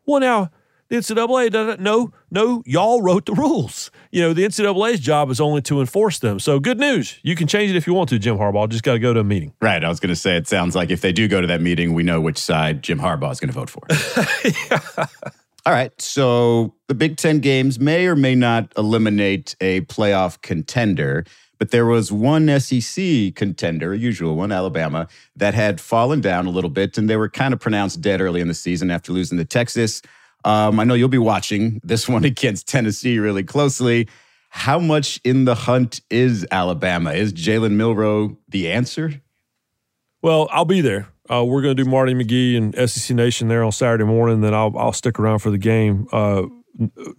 well, 0.07 0.21
now 0.21 0.51
the 0.89 0.97
NCAA 0.97 1.51
doesn't 1.51 1.81
no, 1.81 2.13
no, 2.31 2.63
y'all 2.67 3.01
wrote 3.01 3.27
the 3.27 3.33
rules. 3.33 3.91
You 4.11 4.23
know, 4.23 4.33
the 4.33 4.45
NCAA's 4.45 5.01
job 5.01 5.31
is 5.31 5.41
only 5.41 5.63
to 5.63 5.81
enforce 5.81 6.19
them. 6.19 6.39
So 6.39 6.61
good 6.61 6.79
news. 6.79 7.19
You 7.23 7.35
can 7.37 7.47
change 7.47 7.71
it 7.71 7.77
if 7.77 7.87
you 7.87 7.95
want 7.95 8.11
to, 8.11 8.19
Jim 8.19 8.37
Harbaugh. 8.37 8.69
Just 8.69 8.85
got 8.85 8.95
to 8.95 8.99
go 8.99 9.15
to 9.15 9.21
a 9.21 9.25
meeting. 9.25 9.55
Right. 9.61 9.83
I 9.83 9.89
was 9.89 10.01
going 10.01 10.11
to 10.11 10.17
say, 10.17 10.37
it 10.37 10.47
sounds 10.47 10.75
like 10.75 10.91
if 10.91 11.01
they 11.01 11.13
do 11.13 11.27
go 11.29 11.41
to 11.41 11.47
that 11.47 11.61
meeting, 11.61 11.95
we 11.95 12.03
know 12.03 12.21
which 12.21 12.39
side 12.39 12.83
Jim 12.83 12.99
Harbaugh 12.99 13.33
is 13.33 13.41
going 13.41 13.53
to 13.53 13.55
vote 13.55 13.71
for. 13.71 13.83
yeah. 14.71 15.07
All 15.67 15.73
right. 15.73 15.99
So 16.01 16.75
the 16.89 16.95
Big 16.95 17.17
Ten 17.17 17.39
games 17.39 17.81
may 17.81 18.07
or 18.07 18.17
may 18.17 18.35
not 18.35 18.71
eliminate 18.77 19.57
a 19.63 19.81
playoff 19.83 20.43
contender, 20.43 21.25
but 21.59 21.71
there 21.71 21.87
was 21.87 22.13
one 22.13 22.61
SEC 22.61 23.35
contender, 23.35 23.95
a 23.95 23.99
usual 23.99 24.37
one, 24.37 24.53
Alabama, 24.53 25.09
that 25.37 25.55
had 25.55 25.81
fallen 25.81 26.21
down 26.21 26.47
a 26.47 26.51
little 26.51 26.69
bit, 26.69 26.99
and 26.99 27.09
they 27.09 27.17
were 27.17 27.31
kind 27.31 27.55
of 27.55 27.61
pronounced 27.61 28.03
dead 28.03 28.21
early 28.21 28.43
in 28.43 28.49
the 28.49 28.55
season 28.55 28.91
after 28.91 29.13
losing 29.13 29.39
to 29.39 29.45
Texas. 29.45 30.03
Um, 30.45 30.79
I 30.79 30.85
know 30.85 30.93
you'll 30.93 31.09
be 31.09 31.17
watching 31.17 31.81
this 31.83 32.09
one 32.11 32.25
against 32.25 32.69
Tennessee 32.69 33.19
really 33.19 33.45
closely. 33.45 34.09
How 34.51 34.79
much 34.79 35.19
in 35.25 35.47
the 35.47 35.55
hunt 35.55 36.03
is 36.11 36.47
Alabama? 36.51 37.13
Is 37.13 37.33
Jalen 37.33 37.73
Milroe 37.73 38.37
the 38.49 38.71
answer? 38.71 39.23
Well, 40.21 40.49
I'll 40.53 40.65
be 40.65 40.83
there. 40.83 41.09
Uh, 41.31 41.45
we're 41.45 41.63
going 41.63 41.77
to 41.77 41.83
do 41.83 41.89
Marty 41.89 42.15
McGee 42.15 42.57
and 42.57 42.91
SEC 42.91 43.17
Nation 43.17 43.49
there 43.49 43.65
on 43.65 43.73
Saturday 43.73 44.05
morning. 44.05 44.41
Then 44.41 44.55
I'll 44.55 44.77
I'll 44.77 44.93
stick 44.93 45.19
around 45.19 45.39
for 45.39 45.51
the 45.51 45.59
game. 45.59 46.07
Uh, 46.13 46.45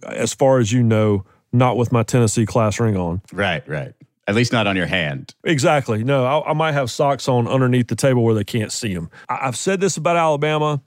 as 0.06 0.34
far 0.34 0.58
as 0.58 0.72
you 0.72 0.82
know, 0.82 1.24
not 1.52 1.76
with 1.76 1.92
my 1.92 2.02
Tennessee 2.02 2.46
class 2.46 2.78
ring 2.78 2.96
on. 2.96 3.22
Right, 3.32 3.66
right. 3.68 3.94
At 4.28 4.34
least 4.34 4.52
not 4.52 4.66
on 4.66 4.76
your 4.76 4.86
hand. 4.86 5.34
Exactly. 5.44 6.02
No, 6.02 6.24
I, 6.24 6.50
I 6.50 6.52
might 6.52 6.72
have 6.72 6.90
socks 6.90 7.28
on 7.28 7.46
underneath 7.46 7.88
the 7.88 7.96
table 7.96 8.24
where 8.24 8.34
they 8.34 8.44
can't 8.44 8.72
see 8.72 8.92
them. 8.92 9.10
I, 9.28 9.38
I've 9.42 9.56
said 9.56 9.80
this 9.80 9.96
about 9.96 10.16
Alabama. 10.16 10.82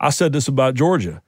I 0.00 0.10
said 0.10 0.32
this 0.32 0.48
about 0.48 0.74
Georgia. 0.74 1.22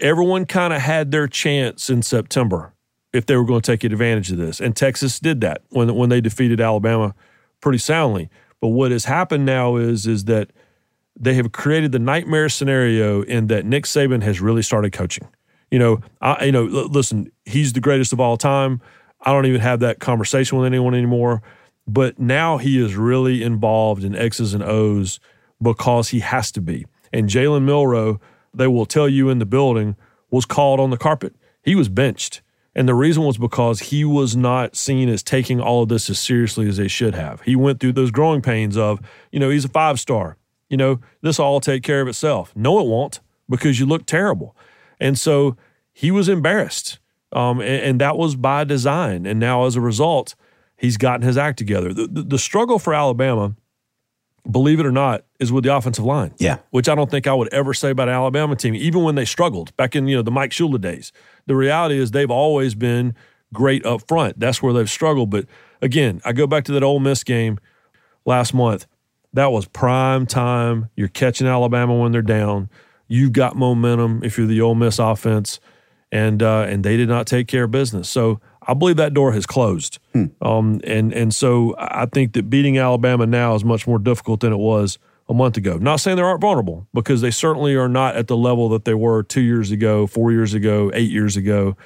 Everyone 0.00 0.46
kind 0.46 0.72
of 0.72 0.80
had 0.80 1.10
their 1.10 1.28
chance 1.28 1.90
in 1.90 2.02
September 2.02 2.72
if 3.12 3.26
they 3.26 3.36
were 3.36 3.44
going 3.44 3.60
to 3.60 3.70
take 3.72 3.84
advantage 3.84 4.32
of 4.32 4.38
this, 4.38 4.60
and 4.60 4.74
Texas 4.74 5.20
did 5.20 5.40
that 5.42 5.62
when 5.70 5.94
when 5.94 6.08
they 6.08 6.20
defeated 6.20 6.60
Alabama 6.60 7.14
pretty 7.60 7.78
soundly. 7.78 8.28
But 8.60 8.68
what 8.68 8.90
has 8.92 9.04
happened 9.04 9.44
now 9.44 9.76
is 9.76 10.06
is 10.06 10.24
that 10.24 10.50
they 11.16 11.34
have 11.34 11.52
created 11.52 11.92
the 11.92 11.98
nightmare 11.98 12.48
scenario 12.48 13.22
in 13.22 13.46
that 13.48 13.64
Nick 13.64 13.84
Saban 13.84 14.22
has 14.22 14.40
really 14.40 14.62
started 14.62 14.92
coaching. 14.92 15.28
You 15.70 15.78
know, 15.78 16.00
I 16.20 16.46
you 16.46 16.52
know, 16.52 16.64
listen, 16.64 17.30
he's 17.44 17.72
the 17.72 17.80
greatest 17.80 18.12
of 18.12 18.20
all 18.20 18.36
time. 18.36 18.80
I 19.20 19.32
don't 19.32 19.46
even 19.46 19.60
have 19.60 19.80
that 19.80 20.00
conversation 20.00 20.58
with 20.58 20.66
anyone 20.66 20.94
anymore. 20.94 21.42
But 21.86 22.18
now 22.18 22.58
he 22.58 22.82
is 22.82 22.96
really 22.96 23.42
involved 23.42 24.04
in 24.04 24.14
X's 24.14 24.54
and 24.54 24.62
O's 24.62 25.20
because 25.60 26.10
he 26.10 26.20
has 26.20 26.50
to 26.52 26.60
be. 26.60 26.86
And 27.12 27.28
Jalen 27.28 27.62
Milroe, 27.62 28.20
they 28.52 28.66
will 28.66 28.86
tell 28.86 29.08
you 29.08 29.28
in 29.28 29.38
the 29.38 29.46
building, 29.46 29.96
was 30.30 30.46
called 30.46 30.80
on 30.80 30.90
the 30.90 30.96
carpet. 30.96 31.34
He 31.62 31.74
was 31.74 31.88
benched. 31.88 32.40
And 32.74 32.88
the 32.88 32.94
reason 32.94 33.22
was 33.22 33.38
because 33.38 33.80
he 33.80 34.04
was 34.04 34.34
not 34.34 34.74
seen 34.74 35.08
as 35.08 35.22
taking 35.22 35.60
all 35.60 35.82
of 35.82 35.88
this 35.88 36.10
as 36.10 36.18
seriously 36.18 36.68
as 36.68 36.76
they 36.76 36.88
should 36.88 37.14
have. 37.14 37.40
He 37.42 37.54
went 37.54 37.78
through 37.78 37.92
those 37.92 38.10
growing 38.10 38.42
pains 38.42 38.76
of, 38.76 39.00
you 39.30 39.38
know, 39.38 39.50
he's 39.50 39.64
a 39.64 39.68
five 39.68 40.00
star 40.00 40.36
you 40.74 40.76
know, 40.76 40.98
this 41.20 41.38
all 41.38 41.60
take 41.60 41.84
care 41.84 42.00
of 42.00 42.08
itself. 42.08 42.52
No, 42.56 42.80
it 42.80 42.86
won't 42.88 43.20
because 43.48 43.78
you 43.78 43.86
look 43.86 44.06
terrible. 44.06 44.56
And 44.98 45.16
so 45.16 45.56
he 45.92 46.10
was 46.10 46.28
embarrassed. 46.28 46.98
Um, 47.30 47.60
and, 47.60 47.82
and, 47.82 48.00
that 48.00 48.16
was 48.16 48.34
by 48.34 48.64
design. 48.64 49.24
And 49.24 49.38
now, 49.38 49.66
as 49.66 49.76
a 49.76 49.80
result, 49.80 50.34
he's 50.76 50.96
gotten 50.96 51.22
his 51.22 51.38
act 51.38 51.58
together. 51.58 51.94
The, 51.94 52.08
the, 52.08 52.22
the, 52.22 52.38
struggle 52.40 52.80
for 52.80 52.92
Alabama, 52.92 53.54
believe 54.50 54.80
it 54.80 54.86
or 54.86 54.90
not, 54.90 55.24
is 55.38 55.52
with 55.52 55.62
the 55.62 55.72
offensive 55.76 56.04
line. 56.04 56.34
Yeah. 56.38 56.58
Which 56.70 56.88
I 56.88 56.96
don't 56.96 57.08
think 57.08 57.28
I 57.28 57.34
would 57.34 57.54
ever 57.54 57.72
say 57.72 57.90
about 57.90 58.08
an 58.08 58.14
Alabama 58.14 58.56
team, 58.56 58.74
even 58.74 59.04
when 59.04 59.14
they 59.14 59.24
struggled 59.24 59.76
back 59.76 59.94
in, 59.94 60.08
you 60.08 60.16
know, 60.16 60.22
the 60.22 60.32
Mike 60.32 60.50
Shula 60.50 60.80
days. 60.80 61.12
The 61.46 61.54
reality 61.54 61.98
is 61.98 62.10
they've 62.10 62.30
always 62.30 62.74
been 62.74 63.14
great 63.52 63.86
up 63.86 64.08
front. 64.08 64.40
That's 64.40 64.60
where 64.60 64.72
they've 64.72 64.90
struggled. 64.90 65.30
But 65.30 65.46
again, 65.80 66.20
I 66.24 66.32
go 66.32 66.48
back 66.48 66.64
to 66.64 66.72
that 66.72 66.82
Ole 66.82 66.98
Miss 66.98 67.22
game 67.22 67.60
last 68.24 68.54
month 68.54 68.88
that 69.34 69.52
was 69.52 69.66
prime 69.66 70.26
time. 70.26 70.88
You're 70.96 71.08
catching 71.08 71.46
Alabama 71.46 71.94
when 71.96 72.12
they're 72.12 72.22
down. 72.22 72.70
You've 73.06 73.32
got 73.32 73.56
momentum 73.56 74.22
if 74.24 74.38
you're 74.38 74.46
the 74.46 74.60
Ole 74.60 74.74
Miss 74.74 74.98
offense, 74.98 75.60
and 76.10 76.42
uh, 76.42 76.62
and 76.68 76.84
they 76.84 76.96
did 76.96 77.08
not 77.08 77.26
take 77.26 77.48
care 77.48 77.64
of 77.64 77.70
business. 77.70 78.08
So 78.08 78.40
I 78.62 78.74
believe 78.74 78.96
that 78.96 79.12
door 79.12 79.32
has 79.32 79.44
closed. 79.44 79.98
Hmm. 80.12 80.26
Um, 80.40 80.80
and 80.84 81.12
and 81.12 81.34
so 81.34 81.74
I 81.78 82.06
think 82.06 82.32
that 82.32 82.48
beating 82.48 82.78
Alabama 82.78 83.26
now 83.26 83.54
is 83.54 83.64
much 83.64 83.86
more 83.86 83.98
difficult 83.98 84.40
than 84.40 84.52
it 84.52 84.58
was 84.58 84.98
a 85.28 85.34
month 85.34 85.56
ago. 85.56 85.78
Not 85.78 85.96
saying 85.96 86.16
they 86.16 86.22
aren't 86.22 86.40
vulnerable 86.40 86.86
because 86.94 87.20
they 87.20 87.30
certainly 87.30 87.74
are 87.74 87.88
not 87.88 88.16
at 88.16 88.28
the 88.28 88.36
level 88.36 88.68
that 88.70 88.84
they 88.84 88.94
were 88.94 89.22
two 89.22 89.40
years 89.40 89.70
ago, 89.70 90.06
four 90.06 90.32
years 90.32 90.54
ago, 90.54 90.90
eight 90.94 91.10
years 91.10 91.36
ago. 91.36 91.76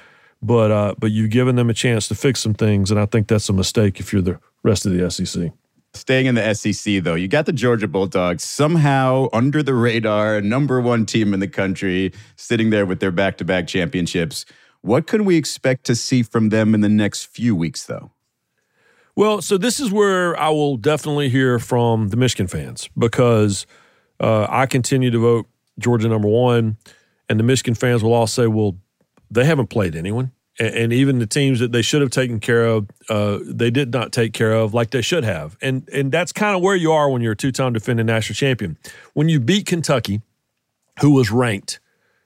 But 0.41 0.71
uh, 0.71 0.95
but 0.97 1.11
you've 1.11 1.31
given 1.31 1.55
them 1.55 1.69
a 1.69 1.73
chance 1.73 2.07
to 2.07 2.15
fix 2.15 2.39
some 2.39 2.53
things, 2.53 2.91
and 2.91 2.99
I 2.99 3.05
think 3.05 3.27
that's 3.27 3.49
a 3.49 3.53
mistake 3.53 3.99
if 3.99 4.13
you're 4.13 4.21
the 4.21 4.39
rest 4.63 4.85
of 4.85 4.93
the 4.93 5.09
SEC. 5.11 5.51
Staying 5.93 6.27
in 6.27 6.35
the 6.35 6.53
SEC, 6.53 7.03
though, 7.03 7.15
you 7.15 7.27
got 7.27 7.47
the 7.47 7.53
Georgia 7.53 7.87
Bulldogs 7.87 8.43
somehow 8.43 9.27
under 9.33 9.63
the 9.63 9.73
radar, 9.73 10.39
number 10.39 10.79
one 10.79 11.05
team 11.05 11.33
in 11.33 11.39
the 11.39 11.47
country, 11.47 12.13
sitting 12.35 12.69
there 12.69 12.85
with 12.85 12.99
their 12.99 13.11
back 13.11 13.37
to 13.37 13.45
back 13.45 13.67
championships. 13.67 14.45
What 14.81 15.07
can 15.07 15.25
we 15.25 15.35
expect 15.35 15.85
to 15.85 15.95
see 15.95 16.21
from 16.21 16.49
them 16.49 16.75
in 16.75 16.81
the 16.81 16.89
next 16.89 17.25
few 17.25 17.55
weeks, 17.55 17.85
though? 17.85 18.11
Well, 19.15 19.41
so 19.41 19.57
this 19.57 19.79
is 19.79 19.91
where 19.91 20.39
I 20.39 20.49
will 20.49 20.77
definitely 20.77 21.29
hear 21.29 21.57
from 21.59 22.09
the 22.09 22.17
Michigan 22.17 22.47
fans 22.47 22.87
because 22.97 23.65
uh, 24.19 24.45
I 24.47 24.67
continue 24.67 25.09
to 25.11 25.19
vote 25.19 25.47
Georgia 25.79 26.07
number 26.07 26.27
one, 26.27 26.77
and 27.27 27.39
the 27.39 27.43
Michigan 27.43 27.73
fans 27.73 28.03
will 28.03 28.13
all 28.13 28.27
say, 28.27 28.47
well, 28.47 28.77
they 29.31 29.43
haven't 29.43 29.67
played 29.67 29.95
anyone. 29.95 30.31
And, 30.59 30.75
and 30.75 30.93
even 30.93 31.19
the 31.19 31.25
teams 31.25 31.59
that 31.59 31.71
they 31.71 31.81
should 31.81 32.01
have 32.01 32.11
taken 32.11 32.39
care 32.39 32.65
of, 32.65 32.89
uh, 33.09 33.39
they 33.43 33.71
did 33.71 33.91
not 33.93 34.11
take 34.11 34.33
care 34.33 34.53
of 34.53 34.73
like 34.73 34.91
they 34.91 35.01
should 35.01 35.23
have. 35.23 35.57
And, 35.61 35.87
and 35.89 36.11
that's 36.11 36.31
kind 36.31 36.55
of 36.55 36.61
where 36.61 36.75
you 36.75 36.91
are 36.91 37.09
when 37.09 37.21
you're 37.21 37.33
a 37.33 37.37
two 37.37 37.51
time 37.51 37.73
defending 37.73 38.05
national 38.05 38.35
champion. 38.35 38.77
When 39.13 39.29
you 39.29 39.39
beat 39.39 39.65
Kentucky, 39.65 40.21
who 41.01 41.11
was 41.11 41.31
ranked 41.31 41.79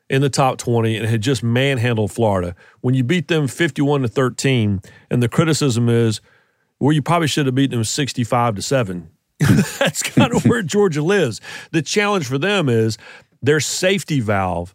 in 0.09 0.21
the 0.21 0.29
top 0.29 0.57
20 0.57 0.97
and 0.97 1.07
had 1.07 1.21
just 1.21 1.43
manhandled 1.43 2.11
Florida, 2.11 2.55
when 2.81 2.95
you 2.95 3.03
beat 3.03 3.27
them 3.27 3.47
51 3.47 4.01
to 4.01 4.07
13, 4.07 4.81
and 5.09 5.23
the 5.23 5.29
criticism 5.29 5.89
is, 5.89 6.21
well, 6.79 6.91
you 6.91 7.01
probably 7.01 7.27
should 7.27 7.45
have 7.45 7.55
beaten 7.55 7.77
them 7.77 7.83
65 7.83 8.55
to 8.55 8.61
7. 8.61 9.09
That's 9.79 10.03
kind 10.03 10.33
of 10.33 10.45
where 10.45 10.61
Georgia 10.61 11.01
lives. 11.01 11.41
The 11.71 11.81
challenge 11.81 12.27
for 12.27 12.37
them 12.37 12.69
is 12.69 12.97
their 13.41 13.59
safety 13.59 14.19
valve 14.19 14.73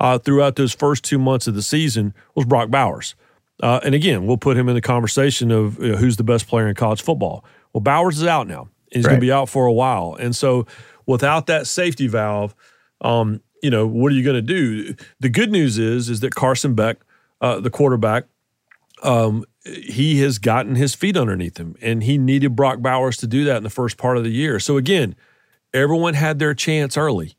uh, 0.00 0.18
throughout 0.18 0.56
those 0.56 0.72
first 0.72 1.04
two 1.04 1.18
months 1.18 1.46
of 1.46 1.54
the 1.54 1.62
season 1.62 2.14
was 2.34 2.46
Brock 2.46 2.70
Bowers. 2.70 3.14
Uh, 3.62 3.78
and 3.84 3.94
again, 3.94 4.26
we'll 4.26 4.38
put 4.38 4.56
him 4.56 4.68
in 4.68 4.74
the 4.74 4.80
conversation 4.80 5.50
of 5.50 5.78
you 5.78 5.92
know, 5.92 5.96
who's 5.96 6.16
the 6.16 6.24
best 6.24 6.48
player 6.48 6.66
in 6.66 6.74
college 6.74 7.02
football. 7.02 7.44
Well, 7.72 7.82
Bowers 7.82 8.18
is 8.18 8.24
out 8.26 8.48
now. 8.48 8.62
and 8.62 8.70
He's 8.90 9.04
right. 9.04 9.10
going 9.10 9.20
to 9.20 9.26
be 9.26 9.30
out 9.30 9.50
for 9.50 9.66
a 9.66 9.72
while. 9.72 10.16
And 10.18 10.34
so 10.34 10.66
without 11.06 11.46
that 11.46 11.66
safety 11.66 12.06
valve, 12.06 12.54
um, 13.02 13.42
you 13.62 13.70
know, 13.70 13.86
what 13.86 14.10
are 14.10 14.14
you 14.14 14.24
going 14.24 14.36
to 14.36 14.42
do? 14.42 14.94
The 15.20 15.28
good 15.28 15.50
news 15.50 15.78
is, 15.78 16.08
is 16.08 16.20
that 16.20 16.34
Carson 16.34 16.74
Beck, 16.74 16.96
uh, 17.42 17.60
the 17.60 17.70
quarterback, 17.70 18.24
um, 19.02 19.44
he 19.64 20.20
has 20.20 20.38
gotten 20.38 20.74
his 20.76 20.94
feet 20.94 21.16
underneath 21.16 21.58
him, 21.58 21.76
and 21.82 22.02
he 22.02 22.16
needed 22.16 22.56
Brock 22.56 22.80
Bowers 22.80 23.18
to 23.18 23.26
do 23.26 23.44
that 23.44 23.58
in 23.58 23.62
the 23.62 23.70
first 23.70 23.98
part 23.98 24.16
of 24.16 24.24
the 24.24 24.30
year. 24.30 24.58
So 24.58 24.78
again, 24.78 25.14
everyone 25.74 26.14
had 26.14 26.38
their 26.38 26.54
chance 26.54 26.96
early, 26.96 27.36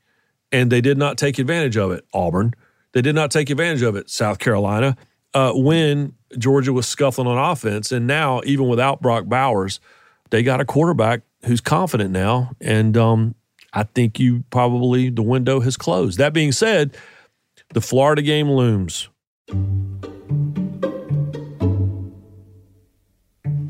and 0.51 0.71
they 0.71 0.81
did 0.81 0.97
not 0.97 1.17
take 1.17 1.39
advantage 1.39 1.77
of 1.77 1.91
it. 1.91 2.05
Auburn, 2.13 2.53
they 2.93 3.01
did 3.01 3.15
not 3.15 3.31
take 3.31 3.49
advantage 3.49 3.81
of 3.81 3.95
it. 3.95 4.09
South 4.09 4.39
Carolina, 4.39 4.97
uh, 5.33 5.53
when 5.53 6.13
Georgia 6.37 6.73
was 6.73 6.87
scuffling 6.87 7.27
on 7.27 7.37
offense, 7.37 7.91
and 7.91 8.07
now 8.07 8.41
even 8.45 8.67
without 8.67 9.01
Brock 9.01 9.25
Bowers, 9.25 9.79
they 10.29 10.43
got 10.43 10.61
a 10.61 10.65
quarterback 10.65 11.21
who's 11.45 11.61
confident 11.61 12.11
now, 12.11 12.51
and 12.59 12.95
um, 12.97 13.35
I 13.73 13.83
think 13.83 14.19
you 14.19 14.43
probably 14.49 15.09
the 15.09 15.23
window 15.23 15.59
has 15.61 15.77
closed. 15.77 16.17
That 16.17 16.33
being 16.33 16.51
said, 16.51 16.95
the 17.73 17.81
Florida 17.81 18.21
game 18.21 18.49
looms. 18.49 19.09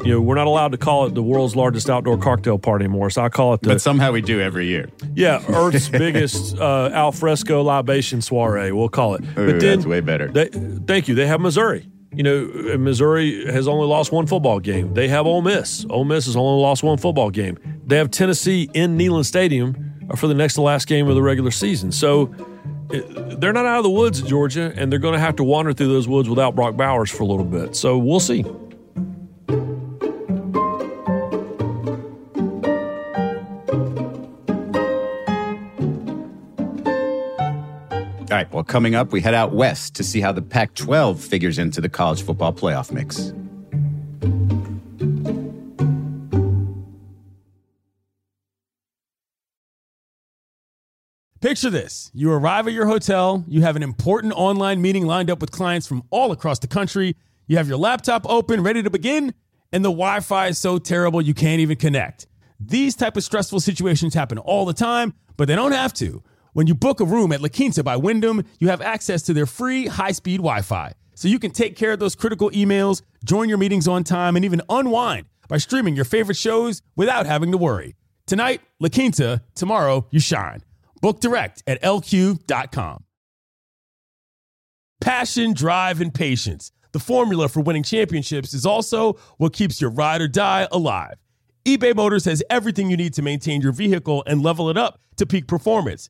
You 0.03 0.12
know, 0.12 0.22
we're 0.22 0.36
not 0.36 0.48
allowed 0.48 0.72
to 0.72 0.77
call 0.77 1.05
it 1.05 1.15
the 1.15 1.24
world's 1.24 1.55
largest 1.55 1.89
outdoor 1.89 2.17
cocktail 2.17 2.58
party 2.58 2.86
anymore. 2.86 3.10
So 3.10 3.22
I 3.22 3.29
call 3.29 3.53
it 3.53 3.62
the. 3.62 3.70
But 3.70 3.81
somehow 3.81 4.12
we 4.12 4.22
do 4.22 4.39
every 4.39 4.67
year. 4.67 4.89
Yeah, 5.15 5.43
Earth's 5.50 5.89
biggest 5.89 6.58
uh, 6.58 6.89
alfresco 6.93 7.62
libation 7.62 8.22
soiree. 8.22 8.72
We'll 8.72 8.89
call 8.89 9.15
it. 9.15 9.22
Ooh, 9.22 9.51
but 9.51 9.60
then, 9.60 9.77
that's 9.77 9.86
way 9.86 10.01
better. 10.01 10.27
They, 10.27 10.48
thank 10.48 11.08
you. 11.08 11.15
They 11.15 11.27
have 11.27 11.41
Missouri. 11.41 11.88
You 12.13 12.24
know, 12.24 12.77
Missouri 12.77 13.46
has 13.46 13.70
only 13.70 13.88
lost 13.88 14.12
one 14.12 14.27
football 14.27 14.60
game. 14.60 14.93
They 14.93 15.08
have 15.08 15.25
Ole 15.25 15.41
Miss. 15.41 15.86
Ole 15.89 16.03
Miss 16.03 16.25
has 16.25 16.36
only 16.36 16.62
lost 16.62 16.84
one 16.84 16.98
football 16.98 17.29
game. 17.29 17.58
They 17.86 17.98
have 17.98 18.12
Tennessee 18.12 18.70
in 18.74 18.98
Neyland 18.98 19.25
Stadium 19.25 20.10
for 20.17 20.27
the 20.27 20.34
next 20.34 20.55
to 20.55 20.62
last 20.62 20.88
game 20.88 21.08
of 21.08 21.15
the 21.15 21.22
regular 21.22 21.51
season. 21.51 21.91
So 21.93 22.34
they're 22.89 23.53
not 23.53 23.65
out 23.65 23.77
of 23.77 23.84
the 23.84 23.89
woods 23.89 24.22
at 24.22 24.27
Georgia, 24.27 24.74
and 24.75 24.91
they're 24.91 25.00
going 25.00 25.13
to 25.13 25.20
have 25.20 25.38
to 25.38 25.43
wander 25.43 25.71
through 25.71 25.88
those 25.88 26.08
woods 26.08 26.28
without 26.28 26.56
Brock 26.56 26.75
Bowers 26.75 27.10
for 27.10 27.23
a 27.23 27.25
little 27.25 27.45
bit. 27.45 27.75
So 27.75 27.97
we'll 27.97 28.19
see. 28.19 28.43
Coming 38.63 38.95
up, 38.95 39.12
we 39.12 39.21
head 39.21 39.34
out 39.34 39.54
west 39.54 39.95
to 39.95 40.04
see 40.04 40.21
how 40.21 40.32
the 40.32 40.41
Pac 40.41 40.74
12 40.76 41.21
figures 41.21 41.58
into 41.58 41.82
the 41.82 41.89
college 41.89 42.24
football 42.24 42.54
playoff 42.54 42.91
mix. 42.91 43.34
Picture 51.41 51.71
this 51.71 52.12
you 52.13 52.32
arrive 52.32 52.67
at 52.67 52.74
your 52.74 52.86
hotel, 52.86 53.43
you 53.47 53.62
have 53.62 53.76
an 53.76 53.82
important 53.82 54.32
online 54.34 54.80
meeting 54.80 55.08
lined 55.08 55.32
up 55.32 55.41
with 55.41 55.50
clients 55.50 55.88
from 55.88 56.04
all 56.12 56.32
across 56.32 56.60
the 56.60 56.67
country, 56.67 57.15
you 57.47 57.58
have 57.58 57.67
your 57.67 57.80
laptop 57.80 58.30
open, 58.30 58.62
ready 58.62 58.84
to 58.84 58.91
begin, 58.91 59.34
and 59.71 59.84
the 59.84 59.89
Wi 59.89 60.19
Fi 60.19 60.47
is 60.47 60.60
so 60.60 60.78
terrible 60.78 61.19
you 61.19 61.34
can't 61.34 61.60
even 61.60 61.78
connect. 61.78 62.28
These 62.60 62.95
type 62.95 63.17
of 63.17 63.24
stressful 63.24 63.60
situations 63.60 64.13
happen 64.13 64.38
all 64.38 64.65
the 64.65 64.74
time, 64.74 65.15
but 65.36 65.47
they 65.47 65.56
don't 65.56 65.71
have 65.71 65.93
to. 65.95 66.21
When 66.53 66.67
you 66.67 66.75
book 66.75 66.99
a 66.99 67.05
room 67.05 67.31
at 67.31 67.41
La 67.41 67.47
Quinta 67.47 67.81
by 67.81 67.95
Wyndham, 67.95 68.43
you 68.59 68.67
have 68.67 68.81
access 68.81 69.21
to 69.23 69.33
their 69.33 69.45
free 69.45 69.87
high 69.87 70.11
speed 70.11 70.37
Wi 70.37 70.61
Fi. 70.61 70.91
So 71.15 71.29
you 71.29 71.39
can 71.39 71.51
take 71.51 71.77
care 71.77 71.93
of 71.93 71.99
those 71.99 72.15
critical 72.15 72.49
emails, 72.51 73.03
join 73.23 73.47
your 73.47 73.57
meetings 73.57 73.87
on 73.87 74.03
time, 74.03 74.35
and 74.35 74.43
even 74.43 74.61
unwind 74.67 75.27
by 75.47 75.57
streaming 75.57 75.95
your 75.95 76.03
favorite 76.03 76.35
shows 76.35 76.81
without 76.95 77.25
having 77.25 77.51
to 77.51 77.57
worry. 77.57 77.95
Tonight, 78.25 78.61
La 78.79 78.89
Quinta, 78.89 79.41
tomorrow, 79.55 80.07
you 80.11 80.19
shine. 80.19 80.61
Book 81.01 81.21
direct 81.21 81.63
at 81.67 81.81
lq.com. 81.81 83.03
Passion, 84.99 85.53
drive, 85.53 86.01
and 86.01 86.13
patience. 86.13 86.71
The 86.91 86.99
formula 86.99 87.47
for 87.47 87.61
winning 87.61 87.83
championships 87.83 88.53
is 88.53 88.65
also 88.65 89.13
what 89.37 89.53
keeps 89.53 89.79
your 89.79 89.89
ride 89.89 90.21
or 90.21 90.27
die 90.27 90.67
alive. 90.69 91.15
eBay 91.65 91.95
Motors 91.95 92.25
has 92.25 92.43
everything 92.49 92.89
you 92.89 92.97
need 92.97 93.13
to 93.13 93.21
maintain 93.21 93.61
your 93.61 93.71
vehicle 93.71 94.23
and 94.27 94.43
level 94.43 94.69
it 94.69 94.77
up 94.77 94.99
to 95.15 95.25
peak 95.25 95.47
performance 95.47 96.09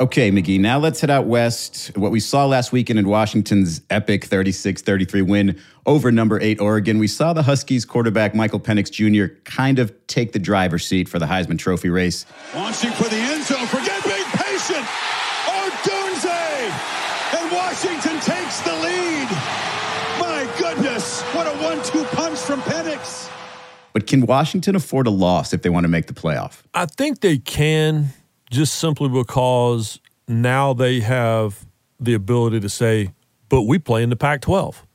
Okay, 0.00 0.30
McGee, 0.30 0.60
now 0.60 0.78
let's 0.78 1.00
head 1.00 1.10
out 1.10 1.26
west. 1.26 1.90
What 1.96 2.12
we 2.12 2.20
saw 2.20 2.46
last 2.46 2.70
weekend 2.70 3.00
in 3.00 3.08
Washington's 3.08 3.80
epic 3.90 4.26
36 4.26 4.80
33 4.80 5.22
win 5.22 5.60
over 5.86 6.12
number 6.12 6.40
eight 6.40 6.60
Oregon, 6.60 7.00
we 7.00 7.08
saw 7.08 7.32
the 7.32 7.42
Huskies 7.42 7.84
quarterback 7.84 8.32
Michael 8.32 8.60
Penix 8.60 8.92
Jr. 8.92 9.34
kind 9.42 9.80
of 9.80 9.92
take 10.06 10.30
the 10.30 10.38
driver's 10.38 10.86
seat 10.86 11.08
for 11.08 11.18
the 11.18 11.26
Heisman 11.26 11.58
Trophy 11.58 11.88
race. 11.88 12.26
Launching 12.54 12.92
for 12.92 13.08
the 13.08 13.16
end 13.16 13.42
zone, 13.42 13.66
forget 13.66 14.04
being 14.04 14.22
patient. 14.34 14.86
Odunze! 15.46 16.70
And 17.40 17.50
Washington 17.50 18.20
takes 18.20 18.60
the 18.60 18.74
lead. 18.74 19.28
My 20.20 20.48
goodness, 20.60 21.22
what 21.34 21.48
a 21.48 21.58
one 21.58 21.82
two 21.82 22.04
punch 22.14 22.38
from 22.38 22.60
Penix. 22.60 23.28
But 23.92 24.06
can 24.06 24.26
Washington 24.26 24.76
afford 24.76 25.08
a 25.08 25.10
loss 25.10 25.52
if 25.52 25.62
they 25.62 25.70
want 25.70 25.82
to 25.82 25.88
make 25.88 26.06
the 26.06 26.14
playoff? 26.14 26.62
I 26.72 26.86
think 26.86 27.18
they 27.18 27.38
can 27.38 28.10
just 28.50 28.74
simply 28.76 29.08
because 29.08 30.00
now 30.26 30.72
they 30.72 31.00
have 31.00 31.66
the 32.00 32.14
ability 32.14 32.60
to 32.60 32.68
say, 32.68 33.12
but 33.48 33.62
we 33.62 33.78
play 33.78 34.02
in 34.02 34.10
the 34.10 34.16
Pac 34.16 34.40
12. 34.42 34.86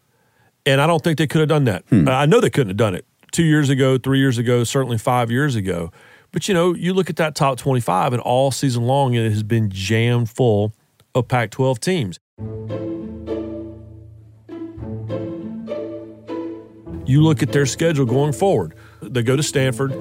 And 0.65 0.79
I 0.79 0.87
don't 0.87 1.03
think 1.03 1.17
they 1.17 1.27
could 1.27 1.39
have 1.39 1.49
done 1.49 1.65
that. 1.65 1.83
Hmm. 1.89 2.07
I 2.07 2.25
know 2.25 2.39
they 2.39 2.49
couldn't 2.49 2.69
have 2.69 2.77
done 2.77 2.95
it 2.95 3.05
two 3.31 3.43
years 3.43 3.69
ago, 3.69 3.97
three 3.97 4.19
years 4.19 4.37
ago, 4.37 4.63
certainly 4.63 4.97
five 4.97 5.29
years 5.29 5.55
ago. 5.55 5.91
But 6.31 6.47
you 6.47 6.53
know, 6.53 6.73
you 6.73 6.93
look 6.93 7.09
at 7.09 7.17
that 7.17 7.35
top 7.35 7.57
25, 7.57 8.13
and 8.13 8.21
all 8.21 8.51
season 8.51 8.83
long, 8.83 9.13
it 9.13 9.29
has 9.29 9.43
been 9.43 9.69
jammed 9.69 10.29
full 10.29 10.73
of 11.13 11.27
Pac 11.27 11.51
12 11.51 11.79
teams. 11.79 12.19
You 17.05 17.21
look 17.21 17.43
at 17.43 17.51
their 17.51 17.65
schedule 17.65 18.05
going 18.05 18.31
forward. 18.31 18.75
They 19.01 19.21
go 19.21 19.35
to 19.35 19.43
Stanford, 19.43 19.91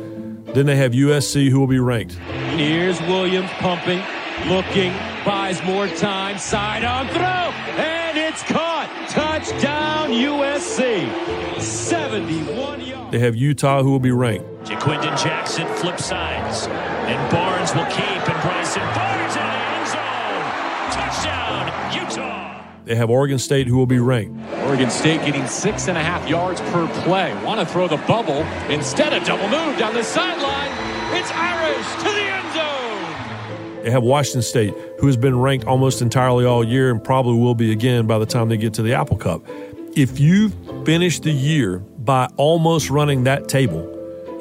then 0.55 0.67
they 0.67 0.77
have 0.77 0.93
USC, 0.93 1.49
who 1.49 1.61
will 1.61 1.67
be 1.67 1.79
ranked. 1.79 2.15
Here's 2.57 3.01
Williams 3.03 3.51
pumping. 3.59 4.03
Looking, 4.49 4.93
buys 5.25 5.63
more 5.63 5.87
time, 5.87 6.37
side 6.37 6.83
on 6.85 7.07
throw, 7.09 7.21
and 7.79 8.19
it's 8.19 8.43
caught. 8.43 8.89
Touchdown 9.09 10.11
USC. 10.11 11.61
71 11.61 12.81
yards. 12.81 13.13
They 13.13 13.19
have 13.21 13.37
Utah, 13.37 13.83
who 13.83 13.91
will 13.91 14.01
be 14.01 14.11
ranked. 14.11 14.45
Ja'Quinden 14.65 15.23
Jackson 15.23 15.67
flip 15.77 16.01
sides, 16.01 16.67
and 16.67 17.31
Barnes 17.31 17.73
will 17.75 17.85
keep, 17.87 18.01
and 18.01 18.43
Bryson 18.43 18.83
Barnes 18.95 19.37
in 19.37 19.43
the 19.43 19.63
end 19.77 19.89
zone. 19.89 20.45
Touchdown, 20.91 21.69
Utah. 21.95 22.65
They 22.85 22.97
have 22.97 23.11
Oregon 23.11 23.39
State, 23.39 23.69
who 23.69 23.77
will 23.77 23.87
be 23.87 24.01
ranked. 24.01 24.41
Oregon 24.73 24.91
State 24.91 25.23
getting 25.27 25.47
six 25.47 25.89
and 25.89 25.99
a 25.99 26.03
half 26.03 26.27
yards 26.27 26.59
per 26.63 26.89
play. 27.03 27.35
Want 27.45 27.61
to 27.61 27.67
throw 27.67 27.89
the 27.89 27.99
bubble. 27.99 28.39
Instead, 28.71 29.13
a 29.13 29.23
double 29.23 29.47
move 29.51 29.79
down 29.79 29.93
the 29.93 30.03
sideline. 30.03 30.71
It's 31.15 31.31
Irish 31.31 31.87
to 31.97 32.05
the 32.05 32.23
end 32.23 32.55
zone. 32.55 33.85
They 33.85 33.91
have 33.91 34.03
Washington 34.03 34.41
State, 34.41 34.75
who 34.99 35.07
has 35.09 35.19
been 35.19 35.39
ranked 35.39 35.67
almost 35.67 36.01
entirely 36.01 36.47
all 36.47 36.65
year 36.65 36.91
and 36.91 37.05
probably 37.05 37.39
will 37.39 37.55
be 37.55 37.71
again 37.71 38.07
by 38.07 38.19
the 38.19 38.25
time 38.25 38.49
they 38.49 38.57
get 38.57 38.73
to 38.73 38.83
the 38.83 38.95
Apple 38.95 39.19
Cup. 39.19 39.43
If 39.95 40.19
you 40.19 40.49
finish 40.87 41.21
the 41.21 41.33
year 41.33 41.81
by 41.81 42.31
almost 42.39 42.89
running 42.89 43.25
that 43.25 43.51
table, 43.51 43.87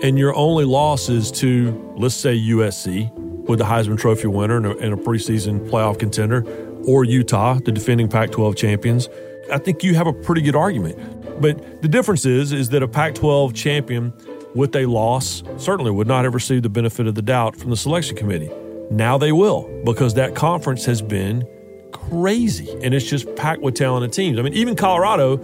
and 0.01 0.17
your 0.17 0.33
only 0.33 0.63
loss 0.63 1.09
is 1.09 1.29
to, 1.33 1.93
let's 1.97 2.15
say, 2.15 2.39
USC 2.39 3.11
with 3.49 3.59
the 3.59 3.65
Heisman 3.65 3.99
Trophy 3.99 4.27
winner 4.27 4.55
and 4.55 4.65
a, 4.65 4.77
and 4.77 4.93
a 4.93 4.97
preseason 4.97 5.69
playoff 5.69 5.99
contender, 5.99 6.45
or 6.87 7.03
Utah, 7.03 7.55
the 7.55 7.73
defending 7.73 8.07
Pac-12 8.07 8.55
champions, 8.55 9.09
I 9.51 9.57
think 9.57 9.83
you 9.83 9.95
have 9.95 10.07
a 10.07 10.13
pretty 10.13 10.41
good 10.41 10.55
argument. 10.55 11.41
But 11.41 11.81
the 11.81 11.87
difference 11.87 12.25
is, 12.25 12.51
is 12.51 12.69
that 12.69 12.83
a 12.83 12.87
Pac-12 12.87 13.55
champion 13.55 14.13
with 14.53 14.75
a 14.75 14.85
loss 14.85 15.43
certainly 15.57 15.91
would 15.91 16.07
not 16.07 16.23
have 16.23 16.33
received 16.33 16.63
the 16.63 16.69
benefit 16.69 17.07
of 17.07 17.15
the 17.15 17.21
doubt 17.21 17.55
from 17.55 17.69
the 17.69 17.77
selection 17.77 18.15
committee. 18.15 18.51
Now 18.91 19.17
they 19.17 19.31
will 19.31 19.69
because 19.85 20.15
that 20.15 20.35
conference 20.35 20.85
has 20.85 21.01
been 21.01 21.47
crazy 21.91 22.69
and 22.83 22.93
it's 22.93 23.09
just 23.09 23.33
packed 23.35 23.61
with 23.61 23.75
talented 23.75 24.13
teams. 24.13 24.37
I 24.37 24.41
mean, 24.41 24.53
even 24.53 24.75
Colorado, 24.75 25.41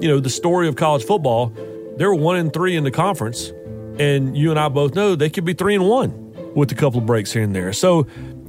you 0.00 0.08
know, 0.08 0.20
the 0.20 0.30
story 0.30 0.68
of 0.68 0.76
college 0.76 1.04
football, 1.04 1.52
they're 1.96 2.14
one 2.14 2.36
and 2.36 2.52
three 2.52 2.76
in 2.76 2.84
the 2.84 2.90
conference, 2.90 3.52
and 3.98 4.36
you 4.36 4.50
and 4.50 4.58
I 4.58 4.68
both 4.68 4.94
know 4.94 5.14
they 5.14 5.30
could 5.30 5.44
be 5.44 5.54
three 5.54 5.74
and 5.74 5.88
one 5.88 6.54
with 6.54 6.72
a 6.72 6.74
couple 6.74 7.00
of 7.00 7.06
breaks 7.06 7.32
here 7.32 7.42
and 7.42 7.54
there. 7.54 7.72
So 7.72 8.06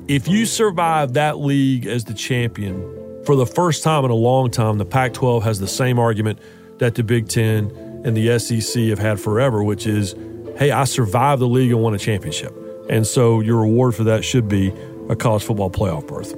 if 0.07 0.27
you 0.27 0.45
survive 0.45 1.13
that 1.13 1.39
league 1.39 1.85
as 1.85 2.05
the 2.05 2.13
champion 2.13 2.81
for 3.25 3.35
the 3.35 3.45
first 3.45 3.83
time 3.83 4.05
in 4.05 4.11
a 4.11 4.15
long 4.15 4.49
time, 4.51 4.77
the 4.77 4.85
Pac 4.85 5.13
12 5.13 5.43
has 5.43 5.59
the 5.59 5.67
same 5.67 5.99
argument 5.99 6.39
that 6.79 6.95
the 6.95 7.03
Big 7.03 7.27
Ten 7.27 7.71
and 8.03 8.17
the 8.17 8.39
SEC 8.39 8.83
have 8.85 8.99
had 8.99 9.19
forever, 9.19 9.63
which 9.63 9.85
is, 9.85 10.15
hey, 10.57 10.71
I 10.71 10.85
survived 10.85 11.41
the 11.41 11.47
league 11.47 11.71
and 11.71 11.81
won 11.81 11.93
a 11.93 11.99
championship. 11.99 12.53
And 12.89 13.05
so 13.05 13.39
your 13.39 13.61
reward 13.61 13.95
for 13.95 14.05
that 14.05 14.23
should 14.25 14.47
be 14.47 14.73
a 15.09 15.15
college 15.15 15.43
football 15.43 15.69
playoff 15.69 16.07
berth. 16.07 16.35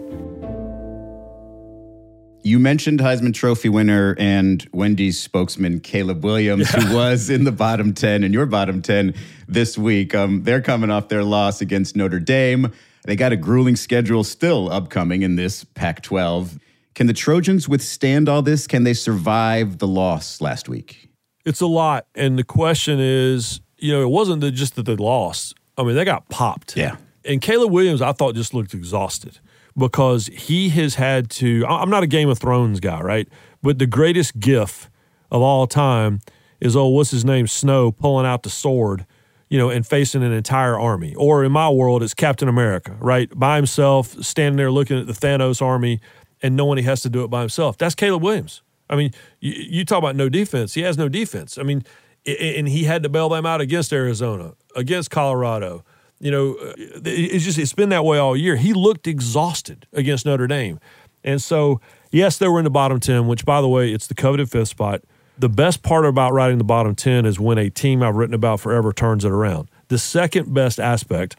You 2.46 2.60
mentioned 2.60 3.00
Heisman 3.00 3.34
Trophy 3.34 3.70
winner 3.70 4.18
and 4.20 4.68
Wendy's 4.74 5.18
spokesman 5.18 5.80
Caleb 5.80 6.26
Williams, 6.26 6.70
who 6.70 6.94
was 6.96 7.30
in 7.30 7.46
the 7.46 7.54
bottom 7.54 7.94
10 7.94 8.26
in 8.26 8.34
your 8.34 8.46
bottom 8.46 8.82
10 8.82 9.14
this 9.48 9.78
week. 9.78 10.14
Um, 10.14 10.44
they're 10.44 10.62
coming 10.62 10.92
off 10.92 11.08
their 11.08 11.24
loss 11.24 11.62
against 11.62 11.96
Notre 11.96 12.20
Dame. 12.20 12.74
They 13.06 13.16
got 13.16 13.32
a 13.32 13.38
grueling 13.38 13.78
schedule 13.78 14.26
still 14.26 14.70
upcoming 14.70 15.22
in 15.22 15.38
this 15.38 15.64
Pac 15.64 16.02
12. 16.02 16.60
Can 16.96 17.08
the 17.08 17.14
Trojans 17.14 17.68
withstand 17.68 18.30
all 18.30 18.42
this? 18.42 18.68
Can 18.68 18.84
they 18.84 18.94
survive 18.94 19.80
the 19.80 19.88
loss 19.88 20.42
last 20.42 20.70
week? 20.70 21.10
It's 21.46 21.62
a 21.62 21.68
lot. 21.68 22.06
And 22.16 22.38
the 22.38 22.44
question 22.44 23.00
is, 23.00 23.62
you 23.78 23.92
know, 23.92 24.02
it 24.02 24.10
wasn't 24.10 24.42
that 24.42 24.52
just 24.52 24.76
that 24.76 24.86
they 24.86 24.96
lost. 24.96 25.56
I 25.78 25.84
mean, 25.84 25.96
they 25.96 26.06
got 26.06 26.30
popped. 26.30 26.78
Yeah. 26.78 26.98
And 27.26 27.42
Caleb 27.42 27.72
Williams, 27.72 28.02
I 28.02 28.12
thought 28.12 28.36
just 28.36 28.54
looked 28.54 28.74
exhausted 28.74 29.40
because 29.78 30.28
he 30.28 30.70
has 30.70 30.96
had 30.96 31.30
to. 31.32 31.66
I'm 31.68 31.90
not 31.90 32.04
a 32.04 32.08
Game 32.08 32.30
of 32.30 32.38
Thrones 32.38 32.80
guy, 32.80 33.02
right? 33.02 33.28
But 33.62 33.80
the 33.80 33.88
greatest 33.88 34.40
gif 34.40 34.90
of 35.32 35.42
all 35.42 35.68
time 35.68 36.20
is, 36.60 36.76
oh, 36.76 36.88
what's 36.88 37.12
his 37.12 37.26
name? 37.26 37.48
Snow 37.48 37.92
pulling 37.92 38.26
out 38.26 38.44
the 38.44 38.50
sword, 38.50 39.06
you 39.50 39.58
know, 39.58 39.70
and 39.70 39.86
facing 39.86 40.24
an 40.24 40.32
entire 40.32 40.80
army. 40.80 41.16
Or 41.16 41.44
in 41.44 41.52
my 41.52 41.70
world, 41.70 42.04
it's 42.04 42.14
Captain 42.14 42.48
America, 42.48 42.96
right? 43.00 43.30
By 43.38 43.56
himself, 43.56 44.16
standing 44.24 44.58
there 44.58 44.72
looking 44.72 45.00
at 45.00 45.08
the 45.08 45.14
Thanos 45.14 45.62
army 45.62 46.00
and 46.44 46.56
knowing 46.56 46.78
he 46.78 46.84
has 46.84 47.02
to 47.02 47.10
do 47.10 47.24
it 47.24 47.30
by 47.30 47.40
himself. 47.40 47.78
That's 47.78 47.96
Caleb 47.96 48.22
Williams. 48.22 48.62
I 48.90 48.96
mean, 48.96 49.14
you, 49.40 49.54
you 49.54 49.86
talk 49.86 49.98
about 49.98 50.16
no 50.16 50.30
defense. 50.30 50.74
He 50.74 50.82
has 50.82 50.98
no 50.98 51.10
defense. 51.10 51.58
I 51.58 51.64
mean, 51.64 51.84
and 52.26 52.68
he 52.68 52.84
had 52.84 53.02
to 53.04 53.10
bail 53.10 53.30
them 53.30 53.46
out 53.46 53.62
against 53.62 53.92
Arizona, 53.92 54.54
against 54.76 55.10
Colorado. 55.10 55.84
You 56.20 56.32
know, 56.32 56.54
uh, 56.56 56.74
it's 57.06 57.44
just 57.44 57.58
it's 57.58 57.74
been 57.74 57.90
that 57.90 58.06
way 58.06 58.18
all 58.18 58.36
year. 58.38 58.56
He 58.56 58.74
looked 58.74 59.08
exhausted 59.08 59.88
against 59.94 60.26
Notre 60.26 60.48
Dame, 60.48 60.80
and 61.24 61.42
so 61.42 61.82
yes, 62.12 62.38
they 62.38 62.48
were 62.48 62.60
in 62.60 62.66
the 62.66 62.70
bottom 62.70 63.00
ten. 63.00 63.28
Which, 63.28 63.46
by 63.46 63.60
the 63.62 63.68
way, 63.68 63.92
it's 63.92 64.08
the 64.08 64.14
coveted 64.14 64.50
fifth 64.50 64.70
spot. 64.70 65.02
The 65.38 65.50
best 65.50 65.82
part 65.82 66.06
about 66.06 66.32
riding 66.32 66.60
the 66.60 66.64
bottom 66.64 66.96
ten 66.96 67.26
is 67.26 67.40
when 67.40 67.58
a 67.58 67.70
team 67.70 68.04
I've 68.04 68.16
written 68.16 68.36
about 68.36 68.60
forever 68.60 68.94
turns 68.94 69.26
it 69.26 69.32
around. 69.32 69.70
The 69.88 69.98
second 69.98 70.54
best 70.54 70.80
aspect 70.80 71.36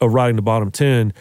of 0.00 0.14
riding 0.14 0.36
the 0.36 0.42
bottom 0.42 0.70
ten 0.70 1.12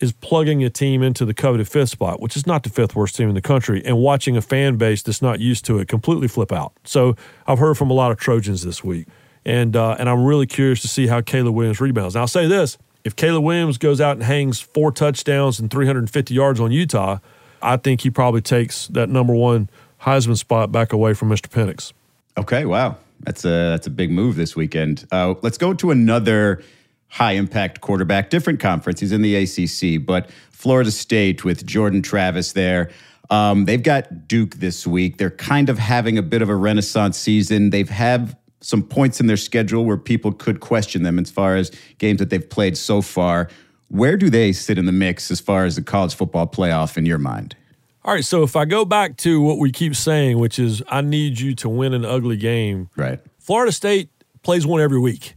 is 0.00 0.12
plugging 0.12 0.62
a 0.62 0.70
team 0.70 1.02
into 1.02 1.24
the 1.24 1.34
coveted 1.34 1.68
fifth 1.68 1.90
spot, 1.90 2.20
which 2.20 2.36
is 2.36 2.46
not 2.46 2.62
the 2.62 2.68
fifth 2.68 2.94
worst 2.94 3.16
team 3.16 3.28
in 3.28 3.34
the 3.34 3.42
country, 3.42 3.82
and 3.84 3.98
watching 3.98 4.36
a 4.36 4.40
fan 4.40 4.76
base 4.76 5.02
that's 5.02 5.20
not 5.20 5.40
used 5.40 5.64
to 5.64 5.78
it 5.78 5.88
completely 5.88 6.28
flip 6.28 6.52
out. 6.52 6.72
So 6.84 7.16
I've 7.46 7.58
heard 7.58 7.76
from 7.76 7.90
a 7.90 7.94
lot 7.94 8.12
of 8.12 8.18
Trojans 8.18 8.62
this 8.62 8.84
week, 8.84 9.06
and 9.44 9.74
uh, 9.74 9.96
and 9.98 10.08
I'm 10.08 10.24
really 10.24 10.46
curious 10.46 10.80
to 10.82 10.88
see 10.88 11.06
how 11.08 11.20
Caleb 11.20 11.54
Williams 11.54 11.80
rebounds. 11.80 12.14
Now 12.14 12.22
I'll 12.22 12.28
say 12.28 12.46
this: 12.46 12.78
if 13.04 13.16
Caleb 13.16 13.44
Williams 13.44 13.78
goes 13.78 14.00
out 14.00 14.12
and 14.12 14.22
hangs 14.22 14.60
four 14.60 14.92
touchdowns 14.92 15.58
and 15.58 15.70
350 15.70 16.34
yards 16.34 16.60
on 16.60 16.70
Utah, 16.70 17.18
I 17.60 17.76
think 17.76 18.02
he 18.02 18.10
probably 18.10 18.40
takes 18.40 18.86
that 18.88 19.08
number 19.08 19.34
one 19.34 19.68
Heisman 20.02 20.36
spot 20.36 20.70
back 20.70 20.92
away 20.92 21.14
from 21.14 21.28
Mr. 21.28 21.48
Penix. 21.48 21.92
Okay, 22.36 22.64
wow, 22.64 22.96
that's 23.20 23.44
a 23.44 23.48
that's 23.48 23.86
a 23.86 23.90
big 23.90 24.10
move 24.10 24.36
this 24.36 24.54
weekend. 24.54 25.06
Uh, 25.10 25.34
let's 25.42 25.58
go 25.58 25.74
to 25.74 25.90
another 25.90 26.62
high 27.08 27.32
impact 27.32 27.80
quarterback, 27.80 28.30
different 28.30 28.60
conference. 28.60 29.00
He's 29.00 29.12
in 29.12 29.22
the 29.22 29.34
ACC, 29.36 30.04
but 30.04 30.30
Florida 30.50 30.90
State 30.90 31.44
with 31.44 31.64
Jordan 31.66 32.02
Travis 32.02 32.52
there. 32.52 32.90
Um, 33.30 33.66
they've 33.66 33.82
got 33.82 34.26
Duke 34.26 34.56
this 34.56 34.86
week. 34.86 35.18
They're 35.18 35.30
kind 35.30 35.68
of 35.68 35.78
having 35.78 36.16
a 36.18 36.22
bit 36.22 36.42
of 36.42 36.48
a 36.48 36.56
renaissance 36.56 37.16
season. 37.18 37.70
They've 37.70 37.88
had 37.88 38.36
some 38.60 38.82
points 38.82 39.20
in 39.20 39.26
their 39.26 39.36
schedule 39.36 39.84
where 39.84 39.96
people 39.96 40.32
could 40.32 40.60
question 40.60 41.02
them 41.02 41.18
as 41.18 41.30
far 41.30 41.56
as 41.56 41.70
games 41.98 42.18
that 42.18 42.30
they've 42.30 42.48
played 42.48 42.76
so 42.76 43.02
far. 43.02 43.48
Where 43.88 44.16
do 44.16 44.30
they 44.30 44.52
sit 44.52 44.78
in 44.78 44.86
the 44.86 44.92
mix 44.92 45.30
as 45.30 45.40
far 45.40 45.64
as 45.64 45.76
the 45.76 45.82
college 45.82 46.14
football 46.14 46.46
playoff 46.46 46.96
in 46.96 47.06
your 47.06 47.18
mind? 47.18 47.56
All 48.04 48.14
right, 48.14 48.24
so 48.24 48.42
if 48.42 48.56
I 48.56 48.64
go 48.64 48.84
back 48.84 49.16
to 49.18 49.40
what 49.40 49.58
we 49.58 49.70
keep 49.70 49.94
saying, 49.94 50.38
which 50.38 50.58
is 50.58 50.82
I 50.88 51.02
need 51.02 51.38
you 51.38 51.54
to 51.56 51.68
win 51.68 51.94
an 51.94 52.04
ugly 52.04 52.36
game. 52.36 52.88
Right. 52.96 53.20
Florida 53.38 53.72
State 53.72 54.10
plays 54.42 54.66
one 54.66 54.80
every 54.80 54.98
week. 54.98 55.34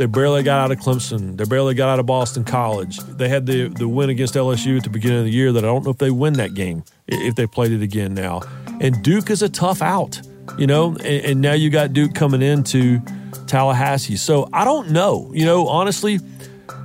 They 0.00 0.06
barely 0.06 0.42
got 0.42 0.60
out 0.60 0.70
of 0.70 0.78
Clemson. 0.78 1.36
They 1.36 1.44
barely 1.44 1.74
got 1.74 1.90
out 1.90 1.98
of 1.98 2.06
Boston 2.06 2.42
College. 2.42 2.96
They 3.00 3.28
had 3.28 3.44
the, 3.44 3.68
the 3.68 3.86
win 3.86 4.08
against 4.08 4.32
LSU 4.32 4.78
at 4.78 4.84
the 4.84 4.88
beginning 4.88 5.18
of 5.18 5.24
the 5.26 5.30
year 5.30 5.52
that 5.52 5.62
I 5.62 5.66
don't 5.66 5.84
know 5.84 5.90
if 5.90 5.98
they 5.98 6.10
win 6.10 6.32
that 6.38 6.54
game 6.54 6.84
if 7.06 7.34
they 7.34 7.46
played 7.46 7.70
it 7.70 7.82
again 7.82 8.14
now. 8.14 8.40
And 8.80 9.02
Duke 9.02 9.28
is 9.28 9.42
a 9.42 9.48
tough 9.50 9.82
out, 9.82 10.18
you 10.56 10.66
know, 10.66 10.96
and, 11.04 11.04
and 11.26 11.40
now 11.42 11.52
you 11.52 11.68
got 11.68 11.92
Duke 11.92 12.14
coming 12.14 12.40
into 12.40 13.02
Tallahassee. 13.46 14.16
So 14.16 14.48
I 14.54 14.64
don't 14.64 14.90
know. 14.90 15.30
You 15.34 15.44
know, 15.44 15.68
honestly, 15.68 16.18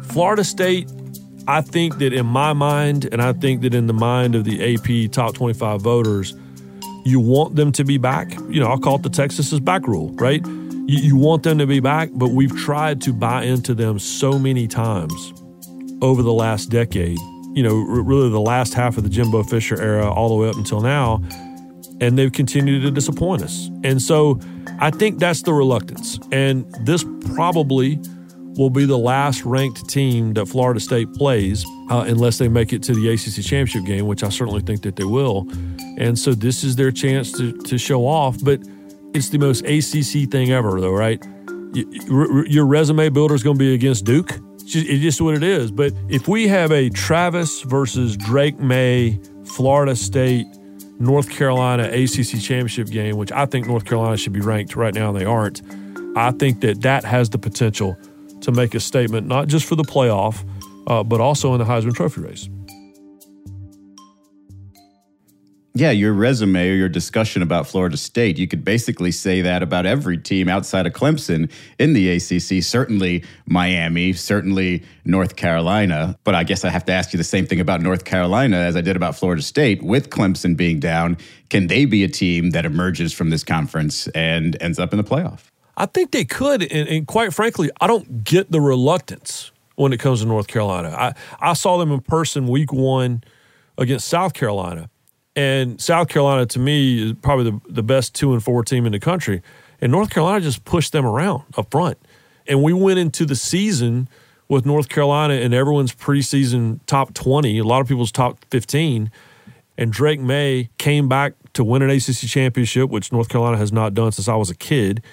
Florida 0.07 0.43
State, 0.43 0.91
I 1.47 1.61
think 1.61 1.99
that 1.99 2.11
in 2.11 2.25
my 2.25 2.51
mind, 2.51 3.07
and 3.13 3.21
I 3.21 3.31
think 3.31 3.61
that 3.61 3.73
in 3.73 3.87
the 3.87 3.93
mind 3.93 4.35
of 4.35 4.43
the 4.43 4.75
AP 4.75 5.09
top 5.13 5.35
25 5.35 5.81
voters, 5.81 6.33
you 7.05 7.21
want 7.21 7.55
them 7.55 7.71
to 7.71 7.85
be 7.85 7.97
back. 7.97 8.33
You 8.49 8.59
know, 8.59 8.67
I'll 8.67 8.77
call 8.77 8.97
it 8.97 9.03
the 9.03 9.09
Texas 9.09 9.53
is 9.53 9.61
back 9.61 9.87
rule, 9.87 10.09
right? 10.15 10.45
You, 10.87 10.99
you 10.99 11.15
want 11.15 11.43
them 11.43 11.57
to 11.57 11.65
be 11.65 11.79
back, 11.79 12.09
but 12.13 12.29
we've 12.29 12.55
tried 12.55 13.01
to 13.01 13.13
buy 13.13 13.43
into 13.43 13.73
them 13.73 13.97
so 13.97 14.37
many 14.37 14.67
times 14.67 15.33
over 16.01 16.21
the 16.21 16.33
last 16.33 16.69
decade. 16.69 17.17
You 17.53 17.63
know, 17.63 17.75
really 17.75 18.29
the 18.29 18.39
last 18.39 18.73
half 18.73 18.97
of 18.97 19.03
the 19.03 19.09
Jimbo 19.09 19.43
Fisher 19.43 19.81
era, 19.81 20.11
all 20.11 20.29
the 20.29 20.35
way 20.35 20.49
up 20.49 20.57
until 20.57 20.81
now, 20.81 21.23
and 22.01 22.17
they've 22.19 22.31
continued 22.31 22.81
to 22.83 22.91
disappoint 22.91 23.41
us. 23.41 23.69
And 23.83 24.01
so, 24.01 24.39
I 24.79 24.91
think 24.91 25.19
that's 25.19 25.41
the 25.43 25.53
reluctance. 25.53 26.19
And 26.31 26.69
this 26.81 27.05
probably 27.33 27.99
will 28.57 28.69
be 28.69 28.85
the 28.85 28.97
last 28.97 29.43
ranked 29.45 29.89
team 29.89 30.33
that 30.33 30.47
Florida 30.47 30.79
State 30.79 31.13
plays, 31.13 31.65
uh, 31.89 32.03
unless 32.07 32.37
they 32.37 32.47
make 32.47 32.73
it 32.73 32.83
to 32.83 32.93
the 32.93 33.09
ACC 33.09 33.43
championship 33.43 33.85
game, 33.85 34.05
which 34.05 34.23
I 34.23 34.29
certainly 34.29 34.61
think 34.61 34.81
that 34.83 34.97
they 34.97 35.03
will. 35.03 35.47
And 35.97 36.19
so, 36.19 36.33
this 36.33 36.63
is 36.63 36.75
their 36.75 36.91
chance 36.91 37.31
to 37.33 37.53
to 37.63 37.77
show 37.77 38.05
off, 38.05 38.37
but 38.43 38.59
it's 39.15 39.29
the 39.29 39.37
most 39.37 39.61
ACC 39.61 40.29
thing 40.29 40.51
ever, 40.51 40.79
though, 40.79 40.91
right? 40.91 41.23
Your 41.73 42.65
resume 42.65 43.09
builder 43.09 43.33
is 43.33 43.43
going 43.43 43.55
to 43.55 43.59
be 43.59 43.73
against 43.73 44.05
Duke. 44.05 44.31
It's 44.59 44.71
just, 44.71 45.21
what 45.21 45.35
it 45.35 45.43
is. 45.43 45.71
But 45.71 45.93
if 46.09 46.27
we 46.27 46.47
have 46.47 46.71
a 46.71 46.89
Travis 46.89 47.61
versus 47.61 48.17
Drake 48.17 48.59
Maye, 48.59 49.19
Florida 49.45 49.95
State 49.95 50.47
North 50.99 51.29
Carolina 51.29 51.83
ACC 51.83 52.41
championship 52.41 52.87
game, 52.87 53.17
which 53.17 53.31
I 53.31 53.45
think 53.45 53.67
North 53.67 53.85
Carolina 53.85 54.17
should 54.17 54.33
be 54.33 54.39
ranked 54.39 54.75
right 54.75 54.93
now, 54.93 55.09
and 55.09 55.19
they 55.19 55.25
aren't. 55.25 55.61
I 56.15 56.31
think 56.31 56.61
that 56.61 56.81
that 56.81 57.03
has 57.03 57.29
the 57.29 57.37
potential 57.37 57.97
to 58.41 58.51
make 58.51 58.73
a 58.73 58.79
statement, 58.79 59.27
not 59.27 59.47
just 59.47 59.65
for 59.65 59.75
the 59.75 59.83
playoff, 59.83 60.43
uh, 60.87 61.03
but 61.03 61.19
also 61.19 61.53
in 61.53 61.59
the 61.59 61.65
Heisman 61.65 61.93
Trophy 61.93 62.21
race. 62.21 62.49
Yeah, 65.77 65.91
your 65.91 66.13
resume 66.13 66.69
or 66.69 66.73
your 66.73 66.87
discussion 66.87 67.41
about 67.41 67.67
Florida 67.67 67.97
State, 67.97 68.37
you 68.37 68.47
could 68.47 68.63
basically 68.63 69.11
say 69.11 69.41
that 69.41 69.61
about 69.61 69.85
every 69.85 70.17
team 70.17 70.47
outside 70.47 70.87
of 70.87 70.93
Clemson 70.93 71.51
in 71.77 71.91
the 71.91 72.11
ACC. 72.11 72.63
Certainly 72.63 73.25
Miami, 73.45 74.13
certainly 74.13 74.83
North 75.03 75.35
Carolina. 75.35 76.17
But 76.23 76.33
I 76.33 76.45
guess 76.45 76.63
I 76.63 76.69
have 76.69 76.85
to 76.85 76.93
ask 76.93 77.11
you 77.11 77.17
the 77.17 77.25
same 77.25 77.45
thing 77.45 77.59
about 77.59 77.81
North 77.81 78.05
Carolina 78.05 78.55
as 78.55 78.77
I 78.77 78.81
did 78.81 78.95
about 78.95 79.17
Florida 79.17 79.41
State. 79.41 79.83
With 79.83 80.11
Clemson 80.11 80.55
being 80.55 80.79
down, 80.79 81.17
can 81.49 81.67
they 81.67 81.83
be 81.83 82.05
a 82.05 82.09
team 82.09 82.51
that 82.51 82.63
emerges 82.63 83.11
from 83.11 83.29
this 83.29 83.43
conference 83.43 84.07
and 84.15 84.55
ends 84.61 84.79
up 84.79 84.93
in 84.93 84.97
the 84.97 85.03
playoff? 85.03 85.41
I 85.75 85.87
think 85.87 86.11
they 86.11 86.23
could. 86.23 86.63
And, 86.63 86.87
and 86.87 87.05
quite 87.05 87.33
frankly, 87.33 87.69
I 87.81 87.87
don't 87.87 88.23
get 88.23 88.49
the 88.49 88.61
reluctance 88.61 89.51
when 89.75 89.91
it 89.91 89.99
comes 89.99 90.21
to 90.21 90.25
North 90.25 90.47
Carolina. 90.47 90.95
I, 90.97 91.13
I 91.41 91.51
saw 91.51 91.77
them 91.77 91.91
in 91.91 91.99
person 91.99 92.47
week 92.47 92.71
one 92.71 93.25
against 93.77 94.07
South 94.07 94.33
Carolina 94.33 94.89
and 95.35 95.81
South 95.81 96.07
Carolina, 96.07 96.45
to 96.47 96.59
me, 96.59 97.03
is 97.03 97.13
probably 97.21 97.51
the, 97.51 97.61
the 97.69 97.83
best 97.83 98.15
two 98.15 98.33
and 98.33 98.43
four 98.43 98.63
team 98.63 98.85
in 98.85 98.93
the 98.93 98.99
country. 98.99 99.41
And 99.81 99.91
North 99.91 100.09
Carolina 100.09 100.41
just 100.41 100.63
pushed 100.63 100.93
them 100.93 101.05
around 101.05 101.43
up 101.57 101.69
front. 101.71 101.97
And 102.47 102.63
we 102.63 102.73
went 102.73 102.99
into 102.99 103.25
the 103.25 103.35
season 103.35 104.07
with 104.47 104.65
North 104.65 104.89
Carolina 104.89 105.33
in 105.33 105.53
everyone's 105.53 105.93
preseason 105.93 106.79
top 106.85 107.13
20, 107.13 107.57
a 107.57 107.63
lot 107.63 107.81
of 107.81 107.87
people's 107.87 108.11
top 108.11 108.45
15. 108.51 109.11
And 109.77 109.91
Drake 109.91 110.21
Maye 110.21 110.69
came 110.77 111.09
back 111.09 111.33
to 111.53 111.63
win 111.63 111.81
an 111.81 111.89
ACC 111.89 112.27
championship, 112.27 112.89
which 112.89 113.11
North 113.11 113.27
Carolina 113.27 113.57
has 113.57 113.73
not 113.73 113.93
done 113.93 114.11
since 114.11 114.27
I 114.27 114.35
was 114.35 114.49
a 114.49 114.55
kid. 114.55 115.03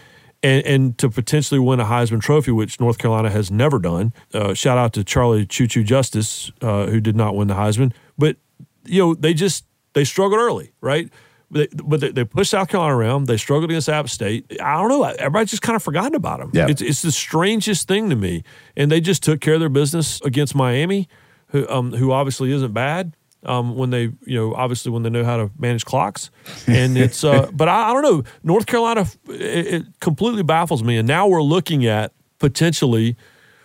And, 0.44 0.66
and, 0.66 0.98
to 0.98 1.08
potentially 1.08 1.60
win 1.60 1.78
a 1.78 1.84
Heisman 1.84 2.20
Trophy, 2.20 2.50
which 2.50 2.80
North 2.80 2.98
Carolina 2.98 3.30
has 3.30 3.48
never 3.48 3.78
done. 3.78 4.12
Uh, 4.34 4.54
shout 4.54 4.76
out 4.76 4.92
to 4.94 5.04
Charlie 5.04 5.46
Choo 5.46 5.68
Choo 5.68 5.84
Justice, 5.84 6.50
uh, 6.60 6.86
who 6.86 7.00
did 7.00 7.14
not 7.14 7.36
win 7.36 7.46
the 7.46 7.54
Heisman. 7.54 7.92
But, 8.18 8.38
you 8.84 9.00
know, 9.00 9.14
they 9.14 9.34
just 9.34 9.64
they 9.94 10.04
struggled 10.04 10.40
early, 10.40 10.72
right? 10.80 11.10
They, 11.50 11.68
but 11.84 12.00
they, 12.00 12.10
they, 12.10 12.24
pushed 12.24 12.50
South 12.50 12.68
Carolina 12.68 12.96
around. 12.96 13.26
They 13.26 13.36
struggled 13.36 13.70
against 13.70 13.88
App 13.88 14.08
State. 14.08 14.50
I 14.62 14.80
don't 14.80 14.88
know. 14.88 15.02
Everybody's 15.02 15.50
just 15.50 15.62
kind 15.62 15.76
of 15.76 15.82
forgotten 15.82 16.14
about 16.14 16.40
them. 16.40 16.50
Yeah. 16.54 16.68
It's, 16.68 16.80
it's 16.80 17.02
the 17.02 17.12
strangest 17.12 17.86
thing 17.86 18.08
to 18.08 18.16
me. 18.16 18.42
And 18.74 18.90
they 18.90 19.02
just 19.02 19.22
took 19.22 19.42
care 19.42 19.54
of 19.54 19.60
their 19.60 19.68
business 19.68 20.18
against 20.22 20.54
Miami, 20.54 21.08
who, 21.48 21.68
um, 21.68 21.92
who 21.92 22.10
obviously 22.10 22.52
isn't 22.52 22.72
bad. 22.72 23.14
Um, 23.44 23.74
when 23.74 23.90
they, 23.90 24.02
you 24.24 24.36
know, 24.36 24.54
obviously 24.54 24.92
when 24.92 25.02
they 25.02 25.10
know 25.10 25.24
how 25.24 25.36
to 25.36 25.50
manage 25.58 25.84
clocks, 25.84 26.30
and 26.68 26.96
it's, 26.96 27.24
uh, 27.24 27.50
but 27.52 27.68
I, 27.68 27.90
I, 27.90 27.92
don't 27.92 28.02
know. 28.02 28.22
North 28.44 28.66
Carolina, 28.66 29.04
it, 29.28 29.66
it 29.66 29.86
completely 29.98 30.44
baffles 30.44 30.84
me. 30.84 30.96
And 30.96 31.08
now 31.08 31.26
we're 31.26 31.42
looking 31.42 31.84
at 31.84 32.12
potentially 32.38 33.16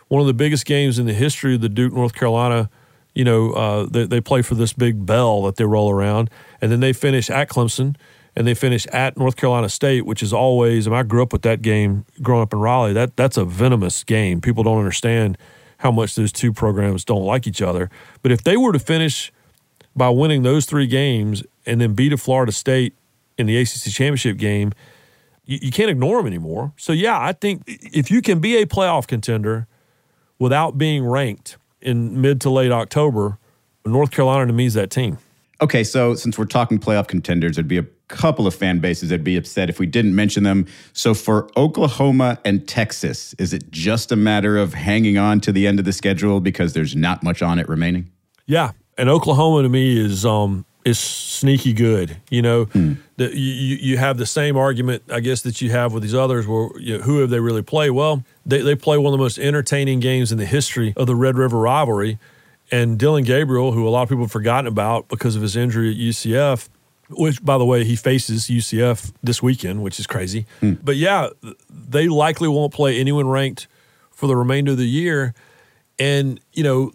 one 0.08 0.20
of 0.20 0.26
the 0.26 0.34
biggest 0.34 0.66
games 0.66 0.98
in 0.98 1.06
the 1.06 1.13
history 1.13 1.54
of 1.56 1.62
the 1.62 1.70
Duke 1.70 1.94
North 1.94 2.16
Carolina 2.16 2.72
you 3.17 3.23
know, 3.23 3.51
uh, 3.53 3.88
they, 3.89 4.06
they 4.06 4.21
play 4.21 4.43
for 4.43 4.53
this 4.53 4.73
big 4.73 5.03
bell 5.03 5.41
that 5.43 5.56
they 5.56 5.65
roll 5.65 5.89
around, 5.89 6.30
and 6.62 6.71
then 6.71 6.82
they 6.82 6.93
finish 6.93 7.32
at 7.32 7.49
Clemson 7.49 7.95
and 8.36 8.45
they 8.45 8.53
finish 8.53 8.86
at 8.88 9.17
North 9.17 9.36
Carolina 9.36 9.69
State, 9.69 10.06
which 10.06 10.21
is 10.21 10.32
always. 10.32 10.88
Mean, 10.88 10.95
I 10.95 11.01
grew 11.01 11.23
up 11.23 11.34
with 11.34 11.41
that 11.41 11.63
game 11.63 12.06
growing 12.21 12.43
up 12.43 12.53
in 12.53 12.60
Raleigh. 12.60 12.93
That 12.93 13.17
that's 13.17 13.36
a 13.36 13.43
venomous 13.43 14.03
game. 14.03 14.39
People 14.39 14.63
don't 14.63 14.77
understand 14.77 15.36
how 15.80 15.89
much 15.89 16.13
those 16.13 16.32
two 16.32 16.53
programs 16.53 17.03
don't 17.03 17.23
like 17.23 17.47
each 17.47 17.60
other. 17.60 17.89
But 18.21 18.32
if 18.32 18.43
they 18.43 18.56
were 18.56 18.71
to 18.71 18.80
finish 18.80 19.34
by 19.95 20.10
winning 20.10 20.43
those 20.43 20.67
three 20.67 20.86
games 20.86 21.43
and 21.65 21.82
then 21.82 21.95
beat 21.95 22.13
a 22.13 22.17
Florida 22.17 22.51
State 22.51 22.93
in 23.39 23.47
the 23.47 23.58
ACC 23.58 23.91
championship 23.91 24.38
game, 24.38 24.73
you, 25.43 25.58
you 25.63 25.71
can't 25.71 25.89
ignore 25.89 26.17
them 26.17 26.27
anymore. 26.27 26.71
So 26.77 26.93
yeah, 26.93 27.19
I 27.19 27.34
think 27.34 27.63
if 27.65 28.12
you 28.12 28.21
can 28.21 28.39
be 28.39 28.58
a 28.58 28.67
playoff 28.67 29.08
contender 29.08 29.65
without 30.38 30.77
being 30.77 31.03
ranked 31.03 31.58
in 31.82 32.22
mid 32.22 32.42
to 32.42 32.50
late 32.50 32.72
October, 32.72 33.38
North 33.86 34.12
Carolina 34.12 34.48
to 34.48 34.54
me 34.54 34.66
is 34.66 34.74
that 34.74 34.90
team. 34.90 35.18
Okay, 35.60 35.84
so 35.84 36.13
since 36.13 36.38
we're 36.38 36.46
talking 36.46 36.78
playoff 36.78 37.08
contenders, 37.08 37.56
there'd 37.56 37.68
be 37.68 37.80
a 37.80 37.86
couple 38.10 38.46
of 38.46 38.54
fan 38.54 38.80
bases 38.80 39.10
that'd 39.10 39.24
be 39.24 39.36
upset 39.38 39.70
if 39.70 39.80
we 39.80 39.88
didn't 39.88 40.16
mention 40.16 40.44
them. 40.44 40.68
So 40.94 41.16
for 41.16 41.50
Oklahoma 41.58 42.40
and 42.46 42.68
Texas, 42.68 43.34
is 43.40 43.54
it 43.54 43.72
just 43.72 44.12
a 44.12 44.16
matter 44.16 44.58
of 44.58 44.76
hanging 44.76 45.18
on 45.18 45.40
to 45.42 45.52
the 45.52 45.66
end 45.66 45.80
of 45.80 45.86
the 45.86 45.94
schedule 45.94 46.40
because 46.40 46.74
there's 46.74 46.96
not 46.96 47.24
much 47.24 47.42
on 47.42 47.58
it 47.58 47.68
remaining? 47.68 48.12
Yeah, 48.46 48.74
and 49.00 49.10
Oklahoma 49.10 49.63
to 49.63 49.70
me 49.70 50.00
is 50.00 50.26
um 50.26 50.66
is 50.88 51.00
sneaky 51.00 51.73
good. 51.73 52.17
You 52.30 52.41
know, 52.41 52.65
hmm. 52.65 52.93
the, 53.17 53.36
you 53.36 53.76
you 53.76 53.97
have 53.97 54.17
the 54.17 54.26
same 54.26 54.56
argument, 54.56 55.04
I 55.12 55.19
guess, 55.19 55.41
that 55.41 55.62
you 55.62 55.69
have 55.71 55.93
with 55.93 56.02
these 56.02 56.15
others. 56.15 56.47
Where 56.47 56.69
you 56.80 56.97
know, 56.97 57.04
who 57.04 57.19
have 57.19 57.30
they 57.30 57.39
really 57.39 57.62
played? 57.62 57.91
Well, 57.91 58.23
they 58.45 58.62
they 58.62 58.76
play 58.76 58.97
one 58.97 59.13
of 59.13 59.17
the 59.17 59.23
most 59.23 59.38
entertaining 59.38 60.00
games 60.00 60.32
in 60.32 60.38
the 60.38 60.45
history 60.45 60.93
of 60.95 61.08
the 61.08 61.15
Red 61.15 61.38
River 61.38 61.60
rivalry. 61.60 62.17
And 62.69 63.00
Dillon 63.00 63.23
Gabriel, 63.23 63.71
who 63.71 63.88
a 63.88 63.89
lot 63.89 64.04
of 64.04 64.10
people 64.10 64.26
have 64.26 64.32
forgotten 64.32 64.67
about 64.67 65.08
because 65.08 65.38
of 65.38 65.41
his 65.41 65.56
injury 65.56 65.91
at 65.91 65.95
UCF, 65.95 66.67
which 67.10 67.43
by 67.43 67.58
the 67.58 67.63
way 67.63 67.86
he 67.86 67.95
faces 67.95 68.47
UCF 68.47 69.13
this 69.23 69.41
weekend, 69.41 69.84
which 69.84 70.02
is 70.02 70.08
crazy. 70.08 70.45
Hmm. 70.60 70.73
But 70.84 70.97
yeah, 70.97 71.30
they 71.69 72.10
likely 72.10 72.50
won't 72.50 72.73
play 72.73 73.00
anyone 73.00 73.28
ranked 73.28 73.67
for 74.12 74.28
the 74.28 74.36
remainder 74.36 74.71
of 74.71 74.78
the 74.78 74.88
year. 74.88 75.34
And 75.97 76.41
you 76.54 76.63
know, 76.63 76.91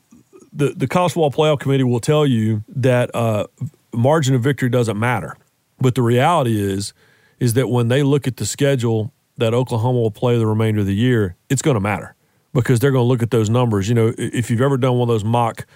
the 0.53 0.71
the 0.71 0.87
college 0.87 1.13
football 1.13 1.31
playoff 1.31 1.61
committee 1.61 1.85
will 1.85 2.01
tell 2.01 2.27
you 2.27 2.65
that 2.69 3.15
uh, 3.15 3.47
margin 3.93 4.35
of 4.35 4.43
victory 4.43 4.69
doesn't 4.69 4.99
matter. 4.99 5.37
But 5.81 5.95
the 5.95 6.03
reality 6.03 6.61
is, 6.61 6.93
is 7.39 7.55
that 7.55 7.69
when 7.69 7.89
they 7.89 8.03
look 8.03 8.27
at 8.27 8.37
the 8.37 8.47
schedule 8.47 9.13
that 9.37 9.55
Oklahoma 9.55 9.99
will 9.99 10.11
play 10.11 10.39
the 10.39 10.47
remainder 10.47 10.81
of 10.81 10.87
the 10.87 10.95
year, 10.95 11.37
it's 11.49 11.63
going 11.63 11.75
to 11.75 11.81
matter 11.81 12.15
because 12.53 12.81
they're 12.81 12.93
going 12.93 13.03
to 13.03 13.09
look 13.09 13.23
at 13.23 13.31
those 13.31 13.51
numbers. 13.51 13.89
You 13.89 13.95
know, 13.95 14.15
if 14.17 14.51
you've 14.51 14.61
ever 14.61 14.77
done 14.77 14.99
one 14.99 15.09
of 15.09 15.13
those 15.13 15.25
mock 15.25 15.67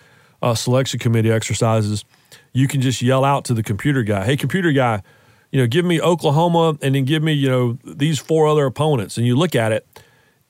uh, 0.42 0.54
selection 0.54 1.00
committee 1.00 1.30
exercises, 1.30 2.04
you 2.52 2.68
can 2.68 2.80
just 2.80 3.02
yell 3.02 3.24
out 3.24 3.44
to 3.46 3.54
the 3.54 3.62
computer 3.62 4.02
guy, 4.02 4.24
"Hey, 4.24 4.36
computer 4.36 4.70
guy, 4.72 5.02
you 5.50 5.60
know, 5.60 5.66
give 5.66 5.84
me 5.84 6.00
Oklahoma 6.00 6.78
and 6.82 6.94
then 6.94 7.04
give 7.04 7.22
me 7.22 7.32
you 7.32 7.48
know 7.48 7.78
these 7.84 8.18
four 8.18 8.46
other 8.46 8.66
opponents." 8.66 9.16
And 9.16 9.26
you 9.26 9.36
look 9.36 9.56
at 9.56 9.72
it, 9.72 9.86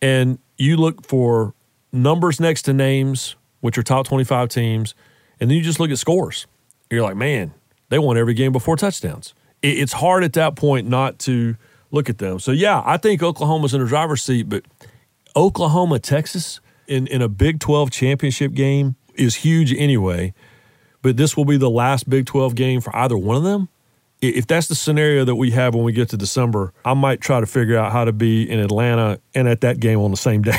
and 0.03 0.39
you 0.59 0.77
look 0.77 1.07
for 1.07 1.55
numbers 1.93 2.41
next 2.41 2.63
to 2.63 2.73
names, 2.73 3.37
which 3.61 3.79
are 3.79 3.83
top 3.83 4.07
twenty-five 4.07 4.49
teams, 4.49 4.95
and 5.41 5.49
then 5.49 5.57
you 5.57 5.63
just 5.63 5.81
look 5.81 5.91
at 5.91 5.99
scores 5.99 6.47
you're 6.91 7.03
like, 7.03 7.17
man, 7.17 7.53
they 7.89 7.99
won 7.99 8.17
every 8.17 8.35
game 8.35 8.53
before 8.53 8.77
touchdowns. 8.77 9.35
It's 9.63 9.93
hard 9.93 10.23
at 10.25 10.35
that 10.35 10.57
point 10.57 10.89
not 10.89 11.19
to 11.21 11.57
look 11.91 12.09
at 12.09 12.19
them. 12.19 12.39
So 12.39 12.53
yeah, 12.53 12.83
I 12.85 12.97
think 12.97 13.23
Oklahoma's 13.23 13.75
in 13.75 13.81
the 13.81 13.87
driver's 13.87 14.23
seat, 14.23 14.49
but 14.49 14.65
Oklahoma, 15.35 15.99
Texas 15.99 16.61
in, 16.87 17.07
in 17.07 17.23
a 17.23 17.29
Big 17.29 17.61
12 17.61 17.91
championship 17.91 18.53
game 18.53 18.97
is 19.15 19.37
huge 19.37 19.73
anyway. 19.73 20.35
But 21.03 21.17
this 21.17 21.37
will 21.37 21.45
be 21.45 21.57
the 21.57 21.71
last 21.71 22.09
Big 22.09 22.27
12 22.27 22.55
game 22.55 22.81
for 22.81 22.95
either 22.95 23.17
one 23.17 23.37
of 23.37 23.43
them. 23.43 23.69
If 24.23 24.47
that's 24.47 24.67
the 24.67 24.75
scenario 24.75 25.25
that 25.25 25.35
we 25.37 25.51
have 25.51 25.75
when 25.75 25.85
we 25.85 25.93
get 25.93 26.09
to 26.09 26.17
December, 26.17 26.73
I 26.85 26.95
might 26.95 27.21
try 27.21 27.39
to 27.39 27.47
figure 27.47 27.77
out 27.77 27.93
how 27.93 28.05
to 28.05 28.13
be 28.13 28.49
in 28.49 28.59
Atlanta 28.59 29.21
and 29.35 29.47
at 29.47 29.61
that 29.61 29.79
game 29.79 30.01
on 30.01 30.11
the 30.11 30.17
same 30.17 30.43
day. 30.43 30.59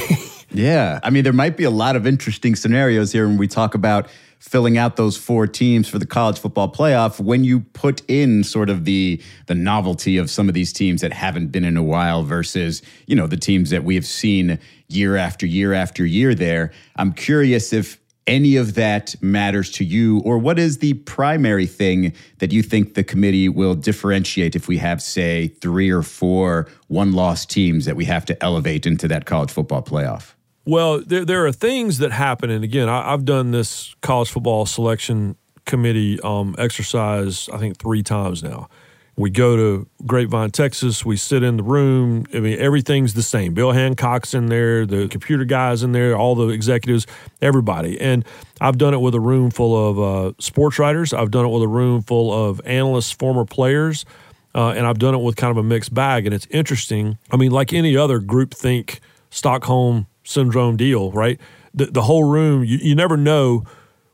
yeah. 0.52 1.00
I 1.04 1.10
mean, 1.10 1.24
there 1.24 1.34
might 1.34 1.58
be 1.58 1.64
a 1.64 1.72
lot 1.72 1.96
of 1.96 2.06
interesting 2.06 2.56
scenarios 2.56 3.12
here 3.12 3.28
when 3.28 3.38
we 3.38 3.48
talk 3.48 3.74
about 3.74 4.08
filling 4.40 4.78
out 4.78 4.96
those 4.96 5.18
four 5.18 5.48
teams 5.48 5.88
for 5.88 6.00
the 6.00 6.06
college 6.06 6.40
football 6.40 6.72
playoff 6.72 7.20
when 7.20 7.44
you 7.44 7.60
put 7.60 8.02
in 8.08 8.44
sort 8.44 8.70
of 8.70 8.86
the 8.86 9.22
the 9.48 9.56
novelty 9.56 10.18
of 10.18 10.30
some 10.30 10.48
of 10.48 10.54
these 10.54 10.72
teams 10.72 11.02
that 11.02 11.12
haven't 11.12 11.48
been 11.48 11.64
in 11.64 11.78
a 11.78 11.84
while 11.84 12.24
versus 12.24 12.82
you 13.08 13.16
know 13.16 13.28
the 13.28 13.38
teams 13.38 13.70
that 13.70 13.84
we 13.84 13.96
have 13.96 14.06
seen 14.06 14.60
year 14.88 15.18
after 15.18 15.46
year 15.46 15.74
after 15.74 16.06
year 16.06 16.34
there. 16.34 16.72
I'm 16.96 17.14
curious 17.14 17.74
if 17.74 18.00
any 18.28 18.58
of 18.58 18.76
that 18.76 19.16
matters 19.22 19.72
to 19.72 19.86
you 19.86 20.20
or 20.20 20.38
what 20.38 20.60
is 20.60 20.80
the 20.80 20.94
primary 20.94 21.66
thing 21.66 22.14
that 22.40 22.52
you 22.52 22.62
think 22.62 22.94
the 22.94 23.04
committee 23.04 23.48
will 23.48 23.74
differentiate 23.74 24.56
if 24.56 24.68
we 24.68 24.78
have 24.78 25.02
say 25.02 25.48
three 25.48 25.90
or 25.90 26.04
four 26.04 26.68
one 26.88 27.14
loss 27.14 27.46
teams 27.46 27.86
that 27.86 27.96
we 27.96 28.04
have 28.06 28.26
to 28.26 28.44
elevate 28.44 28.86
into 28.86 29.08
that 29.08 29.26
college 29.26 29.50
football 29.50 29.82
playoff 29.82 30.34
well, 30.68 31.00
there, 31.00 31.24
there 31.24 31.46
are 31.46 31.52
things 31.54 32.00
that 32.00 32.12
happen, 32.12 32.50
and 32.50 32.64
again, 32.64 32.90
I, 32.90 33.12
have 33.12 33.24
done 33.24 33.52
this 33.52 33.96
college 34.02 34.30
football 34.30 34.66
selection 34.66 35.38
committee 35.66 36.20
um, 36.22 36.56
exercise 36.58 37.50
I 37.50 37.58
think 37.58 37.78
three 37.78 38.04
times 38.04 38.44
now. 38.44 38.70
We 39.16 39.32
go 39.32 39.56
to 39.56 39.88
Grapevine, 40.06 40.52
Texas. 40.52 41.04
We 41.04 41.18
sit 41.18 41.42
in 41.42 41.58
the 41.58 41.64
room. 41.64 42.26
I 42.34 42.40
mean, 42.40 42.60
everything's 42.60 43.16
the 43.16 43.24
same. 43.24 43.54
Bill 43.56 43.72
Hancock's 43.72 44.36
in 44.36 44.48
there, 44.48 44.86
the 44.86 45.08
computer 45.08 45.44
guys 45.44 45.82
in 45.82 45.92
there, 45.92 46.16
all 46.16 46.36
the 46.36 46.50
executives, 46.50 47.08
everybody. 47.42 48.00
And 48.00 48.24
I've 48.62 48.78
done 48.78 48.94
it 48.94 49.00
with 49.00 49.16
a 49.16 49.20
room 49.20 49.50
full 49.50 49.90
of 49.90 50.00
uh, 50.00 50.34
sports 50.40 50.78
writers. 50.78 51.14
I've 51.14 51.32
done 51.32 51.46
it 51.46 51.50
with 51.50 51.64
a 51.64 51.68
room 51.68 52.04
full 52.04 52.32
of 52.32 52.62
analysts, 52.64 53.12
former 53.12 53.44
players, 53.46 54.06
uh, 54.54 54.72
and 54.72 54.86
I've 54.86 55.00
done 55.00 55.16
it 55.16 55.22
with 55.22 55.36
kind 55.36 55.50
of 55.50 55.58
a 55.58 55.64
mixed 55.64 55.94
bag. 55.94 56.28
And 56.28 56.36
it's 56.36 56.48
interesting. 56.52 57.18
I 57.32 57.38
mean, 57.38 57.52
like 57.52 57.74
any 57.74 57.98
other 57.98 58.20
group 58.20 58.54
think 58.54 59.00
Stockholm 59.32 60.06
syndrome 60.28 60.78
deal, 60.78 61.12
right? 61.12 61.40
The, 61.74 61.86
the 61.88 62.04
whole 62.04 62.24
room, 62.24 62.64
you, 62.64 62.78
you 62.78 62.96
never 62.96 63.18
know 63.18 63.64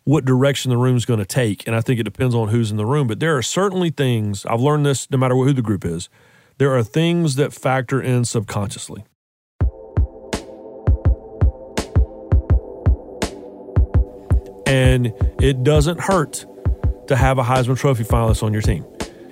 what 0.04 0.26
direction 0.26 0.70
the 0.70 0.78
room's 0.78 1.06
going 1.06 1.20
to 1.20 1.26
take. 1.26 1.66
And 1.66 1.76
I 1.76 1.82
think 1.82 2.00
it 2.00 2.04
depends 2.04 2.36
on 2.36 2.50
who's 2.50 2.72
in 2.72 2.78
the 2.78 2.86
room. 2.86 3.08
But 3.08 3.20
there 3.20 3.38
are 3.38 3.42
certainly 3.42 3.90
things, 3.90 4.46
I've 4.46 4.62
learned 4.62 4.86
this 4.86 5.10
no 5.10 5.18
matter 5.18 5.36
who 5.36 5.54
the 5.54 5.62
group 5.62 5.86
is, 5.86 6.10
there 6.58 6.76
are 6.76 6.84
things 6.84 7.36
that 7.36 7.54
factor 7.54 8.02
in 8.02 8.26
subconsciously. 8.26 9.06
And 14.66 15.14
it 15.42 15.64
doesn't 15.64 16.00
hurt 16.00 16.46
to 17.08 17.16
have 17.16 17.38
a 17.38 17.44
Heisman 17.44 17.78
Trophy 17.78 18.04
finalist 18.04 18.44
on 18.44 18.54
your 18.54 18.62
team. 18.62 18.86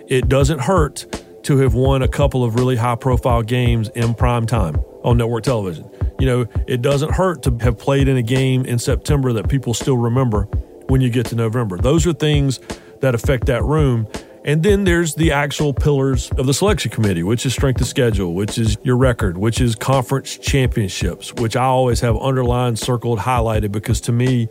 It 0.07 0.29
doesn't 0.29 0.59
hurt 0.59 1.05
to 1.43 1.57
have 1.57 1.73
won 1.73 2.01
a 2.01 2.07
couple 2.07 2.43
of 2.43 2.55
really 2.55 2.75
high 2.75 2.95
profile 2.95 3.41
games 3.41 3.89
in 3.89 4.13
prime 4.13 4.45
time 4.45 4.75
on 5.03 5.17
network 5.17 5.43
television. 5.43 5.89
You 6.21 6.27
know, 6.27 6.45
it 6.67 6.83
doesn't 6.83 7.13
hurt 7.13 7.41
to 7.43 7.57
have 7.61 7.79
played 7.79 8.07
in 8.07 8.15
a 8.15 8.21
game 8.21 8.63
in 8.63 8.77
September 8.77 9.33
that 9.33 9.49
people 9.49 9.73
still 9.73 9.97
remember 9.97 10.43
when 10.85 11.01
you 11.01 11.09
get 11.09 11.25
to 11.27 11.35
November. 11.35 11.77
Those 11.77 12.05
are 12.05 12.13
things 12.13 12.59
that 12.99 13.15
affect 13.15 13.47
that 13.47 13.63
room. 13.63 14.07
And 14.45 14.61
then 14.61 14.83
there's 14.83 15.15
the 15.15 15.31
actual 15.31 15.73
pillars 15.73 16.29
of 16.37 16.45
the 16.45 16.53
selection 16.53 16.91
committee, 16.91 17.23
which 17.23 17.43
is 17.47 17.53
strength 17.53 17.81
of 17.81 17.87
schedule, 17.87 18.35
which 18.35 18.59
is 18.59 18.77
your 18.83 18.97
record, 18.97 19.39
which 19.39 19.59
is 19.59 19.73
conference 19.73 20.37
championships, 20.37 21.33
which 21.33 21.55
I 21.55 21.63
always 21.63 22.01
have 22.01 22.15
underlined, 22.17 22.77
circled, 22.77 23.17
highlighted 23.17 23.71
because 23.71 23.99
to 24.01 24.11
me, 24.11 24.47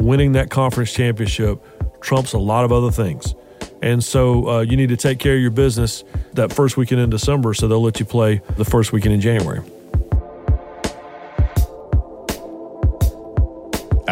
winning 0.00 0.32
that 0.32 0.50
conference 0.50 0.92
championship 0.92 1.62
trumps 2.00 2.32
a 2.32 2.38
lot 2.38 2.64
of 2.64 2.72
other 2.72 2.90
things. 2.90 3.32
And 3.80 4.02
so 4.02 4.48
uh, 4.48 4.60
you 4.62 4.76
need 4.76 4.88
to 4.88 4.96
take 4.96 5.20
care 5.20 5.36
of 5.36 5.40
your 5.40 5.52
business 5.52 6.02
that 6.32 6.52
first 6.52 6.76
weekend 6.76 7.00
in 7.00 7.10
December 7.10 7.54
so 7.54 7.68
they'll 7.68 7.80
let 7.80 8.00
you 8.00 8.06
play 8.06 8.40
the 8.56 8.64
first 8.64 8.92
weekend 8.92 9.14
in 9.14 9.20
January. 9.20 9.60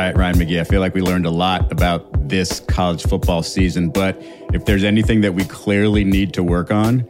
All 0.00 0.06
right, 0.06 0.16
Ryan 0.16 0.36
McGee, 0.36 0.58
I 0.58 0.64
feel 0.64 0.80
like 0.80 0.94
we 0.94 1.02
learned 1.02 1.26
a 1.26 1.30
lot 1.30 1.70
about 1.70 2.26
this 2.26 2.60
college 2.60 3.02
football 3.02 3.42
season, 3.42 3.90
but 3.90 4.16
if 4.54 4.64
there's 4.64 4.82
anything 4.82 5.20
that 5.20 5.34
we 5.34 5.44
clearly 5.44 6.04
need 6.04 6.32
to 6.32 6.42
work 6.42 6.70
on, 6.70 7.06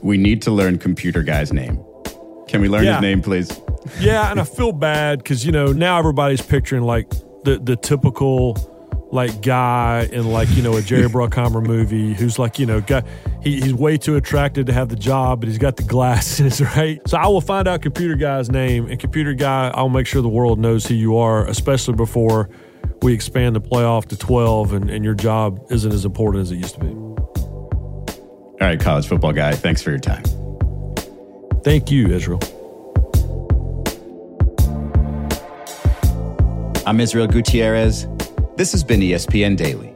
we 0.00 0.16
need 0.16 0.40
to 0.40 0.50
learn 0.50 0.78
Computer 0.78 1.22
Guy's 1.22 1.52
name. 1.52 1.78
Can 2.48 2.62
we 2.62 2.68
learn 2.70 2.84
Yeah. 2.84 2.94
his 2.94 3.02
name, 3.02 3.20
please? 3.20 3.60
Yeah, 4.00 4.30
and 4.30 4.40
I 4.40 4.44
feel 4.44 4.72
bad 4.72 5.18
because 5.18 5.44
you 5.44 5.52
know 5.52 5.74
now 5.74 5.98
everybody's 5.98 6.40
picturing 6.40 6.84
like 6.84 7.10
the 7.44 7.60
the 7.62 7.76
typical 7.76 8.56
like 9.12 9.42
guy 9.42 10.08
in 10.10 10.26
like 10.32 10.48
you 10.50 10.62
know 10.62 10.76
a 10.76 10.82
Jerry 10.82 11.08
Bruckheimer 11.08 11.64
movie 11.64 12.14
who's 12.14 12.38
like 12.38 12.58
you 12.58 12.66
know 12.66 12.80
guy 12.80 13.04
he, 13.42 13.60
he's 13.60 13.74
way 13.74 13.98
too 13.98 14.16
attractive 14.16 14.66
to 14.66 14.72
have 14.72 14.88
the 14.88 14.96
job, 14.96 15.40
but 15.40 15.48
he's 15.48 15.58
got 15.58 15.76
the 15.76 15.82
glasses, 15.82 16.60
right? 16.76 17.00
So 17.06 17.18
I 17.18 17.26
will 17.26 17.40
find 17.40 17.68
out 17.68 17.82
computer 17.82 18.16
guy's 18.16 18.50
name 18.50 18.86
and 18.88 18.98
computer 18.98 19.34
guy. 19.34 19.70
I'll 19.74 19.88
make 19.90 20.06
sure 20.06 20.22
the 20.22 20.28
world 20.28 20.58
knows 20.58 20.86
who 20.86 20.94
you 20.94 21.16
are, 21.18 21.46
especially 21.46 21.94
before 21.94 22.48
we 23.02 23.12
expand 23.12 23.54
the 23.54 23.60
playoff 23.60 24.06
to 24.06 24.16
twelve 24.16 24.72
and, 24.72 24.90
and 24.90 25.04
your 25.04 25.14
job 25.14 25.64
isn't 25.70 25.92
as 25.92 26.04
important 26.04 26.42
as 26.42 26.50
it 26.50 26.56
used 26.56 26.74
to 26.74 26.80
be. 26.80 26.88
All 26.88 28.68
right, 28.68 28.80
college 28.80 29.06
football 29.06 29.32
guy, 29.32 29.52
thanks 29.52 29.82
for 29.82 29.90
your 29.90 29.98
time. 29.98 30.24
Thank 31.64 31.90
you, 31.90 32.08
Israel. 32.08 32.40
I'm 36.86 36.98
Israel 36.98 37.26
Gutierrez. 37.26 38.06
This 38.62 38.70
has 38.70 38.84
been 38.84 39.00
ESPN 39.00 39.56
Daily. 39.56 39.92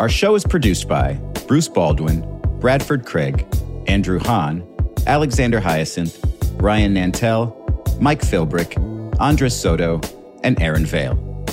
Our 0.00 0.08
show 0.08 0.34
is 0.34 0.44
produced 0.44 0.88
by 0.88 1.12
Bruce 1.46 1.68
Baldwin, 1.68 2.24
Bradford 2.58 3.04
Craig, 3.04 3.46
Andrew 3.86 4.18
Hahn, 4.18 4.66
Alexander 5.06 5.60
Hyacinth, 5.60 6.24
Ryan 6.54 6.94
Nantel, 6.94 8.00
Mike 8.00 8.22
Philbrick, 8.22 8.78
Andres 9.20 9.54
Soto, 9.54 10.00
and 10.42 10.58
Aaron 10.58 10.86
Vale. 10.86 11.44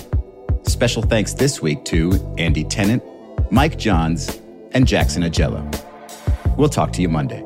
Special 0.66 1.02
thanks 1.02 1.34
this 1.34 1.62
week 1.62 1.84
to 1.84 2.14
Andy 2.38 2.64
Tennant, 2.64 3.04
Mike 3.52 3.78
Johns, 3.78 4.40
and 4.72 4.88
Jackson 4.88 5.24
Agello. 5.24 5.62
We'll 6.56 6.70
talk 6.70 6.94
to 6.94 7.02
you 7.02 7.10
Monday. 7.10 7.44